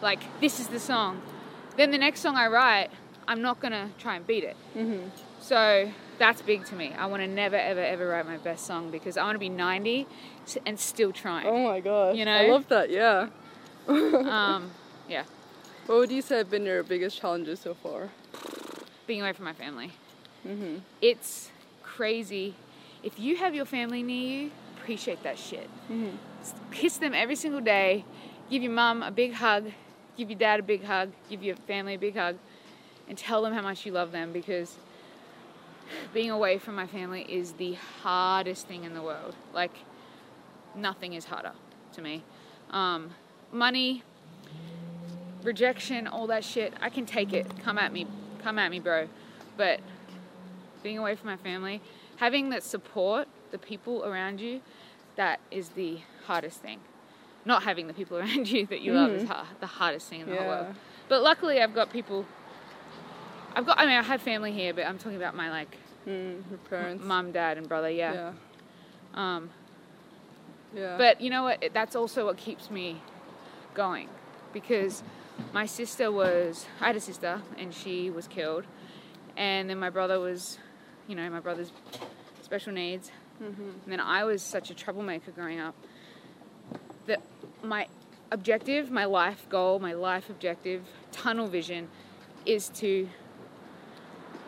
like, 0.00 0.20
this 0.40 0.60
is 0.60 0.68
the 0.68 0.78
song, 0.78 1.20
then 1.76 1.90
the 1.90 1.98
next 1.98 2.20
song 2.20 2.36
I 2.36 2.46
write, 2.46 2.90
I'm 3.26 3.42
not 3.42 3.60
gonna 3.60 3.90
try 3.98 4.16
and 4.16 4.26
beat 4.26 4.44
it. 4.44 4.56
Mm-hmm. 4.76 5.08
So 5.40 5.90
that's 6.18 6.42
big 6.42 6.64
to 6.66 6.74
me. 6.74 6.92
I 6.96 7.06
want 7.06 7.22
to 7.22 7.28
never, 7.28 7.56
ever, 7.56 7.80
ever 7.80 8.08
write 8.08 8.26
my 8.26 8.36
best 8.36 8.66
song 8.66 8.90
because 8.90 9.16
I 9.16 9.24
want 9.24 9.34
to 9.34 9.40
be 9.40 9.48
90 9.48 10.06
and 10.66 10.78
still 10.78 11.12
trying. 11.12 11.46
Oh 11.46 11.64
my 11.64 11.80
gosh. 11.80 12.16
You 12.16 12.24
know, 12.24 12.32
I 12.32 12.48
love 12.48 12.68
that. 12.68 12.90
Yeah. 12.90 13.28
Um, 13.88 14.70
yeah, 15.08 15.24
What 15.86 15.98
would 15.98 16.12
you 16.12 16.22
say 16.22 16.38
have 16.38 16.48
been 16.50 16.64
your 16.64 16.84
biggest 16.84 17.18
challenges 17.18 17.60
so 17.60 17.74
far? 17.74 18.10
being 19.06 19.20
away 19.20 19.32
from 19.32 19.44
my 19.44 19.52
family. 19.52 19.90
Mm-hmm. 20.46 20.76
It's 21.00 21.50
crazy. 21.82 22.54
If 23.02 23.18
you 23.18 23.36
have 23.36 23.54
your 23.54 23.64
family 23.64 24.02
near 24.04 24.44
you, 24.44 24.50
appreciate 24.76 25.22
that 25.24 25.38
shit. 25.38 25.68
Mm-hmm. 25.90 26.16
kiss 26.72 26.98
them 26.98 27.12
every 27.14 27.34
single 27.34 27.60
day, 27.60 28.04
give 28.48 28.62
your 28.62 28.72
mum 28.72 29.02
a 29.02 29.10
big 29.10 29.32
hug, 29.32 29.72
give 30.16 30.30
your 30.30 30.38
dad 30.38 30.60
a 30.60 30.62
big 30.62 30.84
hug, 30.84 31.10
give 31.28 31.42
your 31.42 31.56
family 31.56 31.94
a 31.94 31.98
big 31.98 32.16
hug, 32.16 32.36
and 33.08 33.18
tell 33.18 33.42
them 33.42 33.52
how 33.52 33.62
much 33.62 33.84
you 33.84 33.92
love 33.92 34.12
them 34.12 34.32
because 34.32 34.76
being 36.12 36.30
away 36.30 36.58
from 36.58 36.74
my 36.74 36.86
family 36.86 37.22
is 37.28 37.52
the 37.52 37.74
hardest 38.02 38.66
thing 38.66 38.84
in 38.84 38.94
the 38.94 39.02
world. 39.02 39.34
Like, 39.52 39.72
nothing 40.74 41.12
is 41.14 41.26
harder 41.26 41.52
to 41.94 42.02
me. 42.02 42.22
Um, 42.70 43.10
money, 43.52 44.02
rejection, 45.42 46.06
all 46.06 46.26
that 46.28 46.44
shit, 46.44 46.74
I 46.80 46.88
can 46.88 47.06
take 47.06 47.32
it. 47.32 47.46
Come 47.62 47.78
at 47.78 47.92
me, 47.92 48.06
come 48.42 48.58
at 48.58 48.70
me, 48.70 48.78
bro. 48.80 49.08
But 49.56 49.80
being 50.82 50.98
away 50.98 51.14
from 51.14 51.28
my 51.28 51.36
family, 51.36 51.80
having 52.16 52.50
that 52.50 52.62
support, 52.62 53.28
the 53.50 53.58
people 53.58 54.04
around 54.04 54.40
you, 54.40 54.60
that 55.16 55.40
is 55.50 55.70
the 55.70 55.98
hardest 56.26 56.60
thing. 56.60 56.80
Not 57.44 57.64
having 57.64 57.86
the 57.86 57.92
people 57.94 58.16
around 58.22 58.48
you 58.50 58.66
that 58.66 58.80
you 58.80 58.92
love 58.92 59.10
is 59.10 59.28
ha- 59.28 59.46
the 59.60 59.66
hardest 59.66 60.08
thing 60.08 60.20
in 60.22 60.28
the 60.28 60.36
whole 60.36 60.46
world. 60.48 60.66
But 61.08 61.22
luckily, 61.22 61.60
I've 61.60 61.74
got 61.74 61.90
people. 61.92 62.24
I've 63.54 63.66
got. 63.66 63.78
I 63.78 63.86
mean, 63.86 63.96
I 63.96 64.02
have 64.02 64.22
family 64.22 64.52
here, 64.52 64.72
but 64.74 64.86
I'm 64.86 64.98
talking 64.98 65.16
about 65.16 65.34
my 65.34 65.50
like 65.50 65.76
Mm, 66.08 66.42
parents. 66.68 67.04
mum, 67.04 67.30
dad, 67.32 67.58
and 67.58 67.68
brother. 67.68 67.88
Yeah. 67.90 68.12
Yeah. 68.12 68.32
Um, 69.14 69.50
Yeah. 70.74 70.96
but 70.98 71.20
you 71.20 71.30
know 71.30 71.44
what? 71.44 71.62
That's 71.72 71.94
also 71.94 72.24
what 72.24 72.36
keeps 72.36 72.70
me 72.70 73.00
going, 73.74 74.08
because 74.52 75.02
my 75.52 75.66
sister 75.66 76.10
was. 76.10 76.66
I 76.80 76.86
had 76.88 76.96
a 76.96 77.00
sister, 77.00 77.40
and 77.58 77.72
she 77.74 78.10
was 78.10 78.26
killed, 78.26 78.64
and 79.36 79.68
then 79.70 79.78
my 79.78 79.90
brother 79.90 80.18
was, 80.18 80.58
you 81.06 81.14
know, 81.14 81.28
my 81.30 81.40
brother's 81.40 81.72
special 82.42 82.72
needs, 82.72 83.10
Mm-hmm. 83.42 83.62
and 83.84 83.92
then 83.92 84.00
I 84.00 84.24
was 84.24 84.42
such 84.42 84.70
a 84.70 84.74
troublemaker 84.74 85.30
growing 85.30 85.60
up, 85.60 85.74
that 87.06 87.20
my 87.62 87.86
objective, 88.30 88.90
my 88.90 89.04
life 89.04 89.46
goal, 89.48 89.78
my 89.78 89.92
life 89.92 90.28
objective, 90.30 90.82
tunnel 91.12 91.46
vision 91.48 91.88
is 92.46 92.68
to 92.70 93.08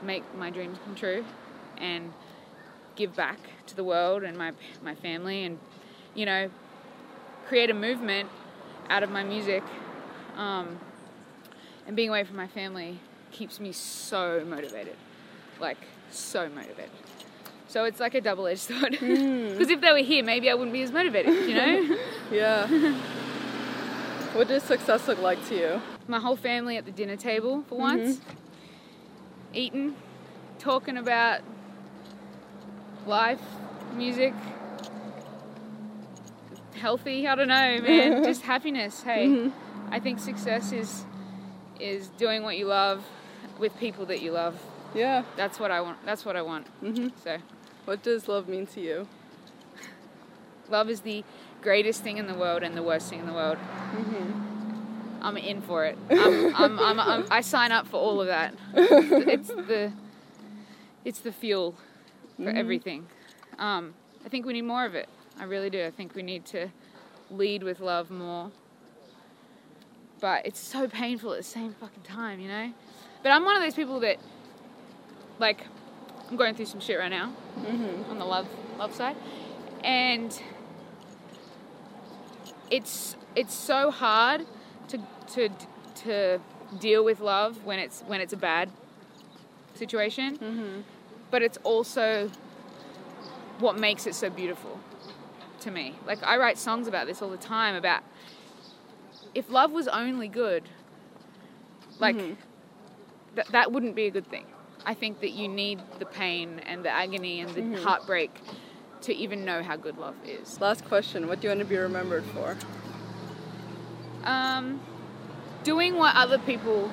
make 0.05 0.23
my 0.37 0.51
dreams 0.51 0.79
come 0.85 0.95
true 0.95 1.25
and 1.79 2.13
give 2.97 3.15
back 3.17 3.39
to 3.67 3.75
the 3.75 3.85
world 3.85 4.23
and 4.23 4.37
my 4.39 4.53
my 4.83 4.95
family 4.95 5.45
and 5.45 5.59
you 6.15 6.25
know 6.27 6.49
create 7.47 7.71
a 7.71 7.75
movement 7.75 8.29
out 8.89 9.03
of 9.03 9.11
my 9.11 9.25
music 9.25 9.63
um, 10.37 10.79
and 11.87 11.97
being 11.97 12.09
away 12.09 12.25
from 12.25 12.37
my 12.37 12.47
family 12.47 12.99
keeps 13.33 13.59
me 13.59 13.73
so 13.73 14.45
motivated 14.49 14.97
like 15.61 15.79
so 16.11 16.49
motivated. 16.49 16.91
So 17.69 17.85
it's 17.85 17.99
like 17.99 18.15
a 18.15 18.21
double-edged 18.21 18.61
sword. 18.69 18.93
Because 18.93 19.69
if 19.71 19.81
they 19.81 19.91
were 19.93 19.99
here 19.99 20.23
maybe 20.25 20.49
i 20.51 20.55
wouldn't 20.55 20.73
be 20.73 20.83
as 20.83 20.93
motivated 20.93 21.35
you 21.49 21.55
know? 21.55 21.99
Yeah. 22.33 22.67
what 24.33 24.49
does 24.49 24.63
success 24.63 25.07
look 25.09 25.19
like 25.21 25.45
to 25.49 25.55
you? 25.55 25.83
my 26.09 26.21
whole 26.21 26.37
family 26.37 26.77
at 26.77 26.85
the 26.85 26.91
dinner 26.91 27.17
table 27.17 27.65
for 27.69 27.79
once, 27.79 28.21
eating, 29.55 29.97
talking 30.59 30.97
about 30.97 31.41
life, 33.07 33.41
music, 33.95 34.35
healthy. 36.75 37.27
I 37.27 37.35
don't 37.35 37.49
know, 37.49 37.81
man. 37.81 38.25
Just 38.31 38.43
happiness. 38.43 39.03
Hey, 39.03 39.51
I 39.91 40.01
think 40.01 40.19
success 40.19 40.73
is 40.73 41.05
is 41.81 42.09
doing 42.19 42.43
what 42.43 42.57
you 42.57 42.67
love 42.67 43.05
with 43.59 43.77
people 43.79 44.07
that 44.07 44.21
you 44.23 44.33
love. 44.33 44.61
Yeah. 44.95 45.25
That's 45.37 45.59
what 45.59 45.71
I 45.71 45.81
want. 45.81 46.05
That's 46.05 46.25
what 46.25 46.37
I 46.37 46.43
want. 46.43 46.67
Mhm. 46.83 47.13
So, 47.23 47.39
What 47.85 48.03
does 48.03 48.29
love 48.29 48.49
mean 48.49 48.67
to 48.69 48.81
you? 48.81 49.09
love 50.71 50.89
is 50.89 51.01
the 51.01 51.25
greatest 51.61 52.03
thing 52.03 52.17
in 52.19 52.27
the 52.27 52.35
world 52.35 52.63
and 52.63 52.77
the 52.77 52.83
worst 52.83 53.09
thing 53.11 53.21
in 53.21 53.27
the 53.27 53.33
world. 53.33 53.59
I'm 55.25 55.39
in 55.39 55.63
for 55.63 55.87
it. 55.87 55.97
I'm, 56.11 56.55
I'm, 56.55 56.79
I'm, 56.79 57.01
I'm, 57.01 57.27
I 57.31 57.41
sign 57.41 57.73
up 57.73 57.87
for 57.87 57.97
all 57.97 58.21
of 58.21 58.27
that. 58.27 58.55
It's 58.75 59.49
the, 59.49 59.93
it's 61.05 61.21
the 61.21 61.33
fuel 61.33 61.75
for 62.37 62.51
everything. 62.51 63.07
Um, 63.59 63.95
I 64.25 64.29
think 64.29 64.45
we 64.45 64.53
need 64.53 64.63
more 64.63 64.85
of 64.85 64.95
it. 64.95 65.09
I 65.39 65.45
really 65.45 65.71
do. 65.71 65.83
I 65.85 65.91
think 65.91 66.15
we 66.15 66.23
need 66.23 66.45
to 66.47 66.69
lead 67.31 67.63
with 67.63 67.81
love 67.81 68.11
more. 68.11 68.51
But 70.21 70.45
it's 70.45 70.61
so 70.61 70.89
painful 70.89 71.33
at 71.33 71.39
the 71.39 71.43
same 71.43 71.73
fucking 71.73 72.03
time, 72.03 72.39
you 72.39 72.49
know. 72.49 72.73
But 73.23 73.33
I'm 73.33 73.45
one 73.45 73.57
of 73.57 73.63
those 73.63 73.75
people 73.75 74.01
that, 74.01 74.19
like, 75.39 75.67
I'm 76.31 76.37
going 76.37 76.55
through 76.55 76.67
some 76.67 76.81
shit 76.81 76.99
right 76.99 77.11
now 77.11 77.33
on 78.11 78.19
the 78.19 78.25
love 78.25 78.47
love 78.79 78.95
side, 78.95 79.17
and 79.83 80.39
it's 82.71 83.17
it's 83.37 83.55
so 83.55 83.91
hard 83.91 84.47
to 85.33 85.49
to 86.05 86.41
deal 86.79 87.05
with 87.05 87.21
love 87.21 87.65
when 87.65 87.79
it's 87.79 88.03
when 88.07 88.21
it's 88.21 88.33
a 88.33 88.37
bad 88.37 88.71
situation. 89.75 90.39
Mm-hmm. 90.39 90.81
But 91.31 91.43
it's 91.43 91.59
also 91.63 92.31
what 93.59 93.79
makes 93.79 94.07
it 94.07 94.15
so 94.15 94.31
beautiful 94.31 94.79
to 95.61 95.71
me. 95.71 95.95
Like 96.07 96.23
I 96.23 96.37
write 96.37 96.59
songs 96.59 96.87
about 96.87 97.07
this 97.07 97.23
all 97.23 97.31
the 97.31 97.37
time 97.37 97.75
about 97.75 98.03
if 99.35 99.51
love 99.51 99.73
was 99.73 99.89
only 99.89 100.29
good, 100.29 100.63
like 101.99 102.17
mm-hmm. 102.17 102.35
th- 103.35 103.49
that 103.49 103.73
wouldn't 103.73 103.95
be 103.95 104.07
a 104.07 104.11
good 104.11 104.27
thing. 104.27 104.47
I 104.87 104.95
think 104.95 105.21
that 105.21 105.31
you 105.31 105.49
need 105.49 105.81
the 105.99 106.07
pain 106.07 106.61
and 106.67 106.85
the 106.85 106.91
agony 106.91 107.41
and 107.41 107.51
the 107.55 107.63
mm-hmm. 107.63 107.83
heartbreak 107.83 108.31
to 109.03 109.15
even 109.15 109.45
know 109.45 109.63
how 109.63 109.77
good 109.77 109.99
love 109.99 110.17
is. 110.25 110.61
Last 110.61 110.85
question. 110.85 111.27
What 111.27 111.41
do 111.41 111.47
you 111.47 111.51
want 111.51 111.61
to 111.61 111.67
be 111.67 111.77
remembered 111.77 112.25
for? 112.25 112.57
Um, 114.25 114.81
doing 115.65 115.97
what 115.97 116.15
other 116.15 116.39
people 116.39 116.93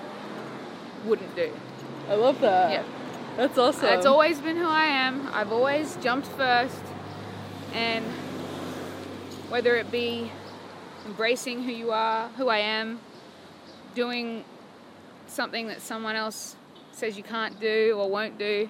wouldn't 1.05 1.35
do. 1.35 1.51
I 2.09 2.15
love 2.15 2.41
that. 2.41 2.71
Yeah. 2.71 2.83
That's 3.37 3.57
awesome. 3.57 3.83
That's 3.83 4.05
always 4.05 4.39
been 4.39 4.57
who 4.57 4.67
I 4.67 4.85
am. 4.85 5.29
I've 5.31 5.51
always 5.51 5.95
jumped 5.97 6.27
first, 6.27 6.81
and 7.73 8.03
whether 9.49 9.75
it 9.75 9.91
be 9.91 10.31
embracing 11.05 11.63
who 11.63 11.71
you 11.71 11.91
are, 11.91 12.27
who 12.29 12.49
I 12.49 12.57
am, 12.57 12.99
doing 13.95 14.43
something 15.27 15.67
that 15.67 15.81
someone 15.81 16.15
else 16.15 16.55
says 16.91 17.15
you 17.17 17.23
can't 17.23 17.59
do 17.59 17.95
or 17.97 18.09
won't 18.09 18.37
do, 18.37 18.69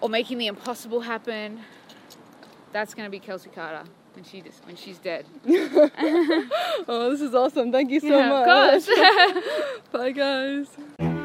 or 0.00 0.08
making 0.08 0.38
the 0.38 0.46
impossible 0.46 1.00
happen, 1.00 1.60
that's 2.72 2.94
going 2.94 3.06
to 3.06 3.10
be 3.10 3.20
Kelsy 3.20 3.50
Karter 3.50 3.86
when 4.16 4.24
she 4.24 4.40
just, 4.40 4.64
when 4.66 4.74
she's 4.76 4.98
dead. 4.98 5.26
Oh, 6.88 7.10
this 7.10 7.20
is 7.20 7.34
awesome. 7.34 7.70
Thank 7.72 7.90
you 7.90 8.00
so 8.00 8.06
Yeah, 8.18 8.28
much. 8.28 8.88
of 8.88 8.96
course. 8.96 9.78
Bye, 9.92 10.12
guys. 10.12 11.15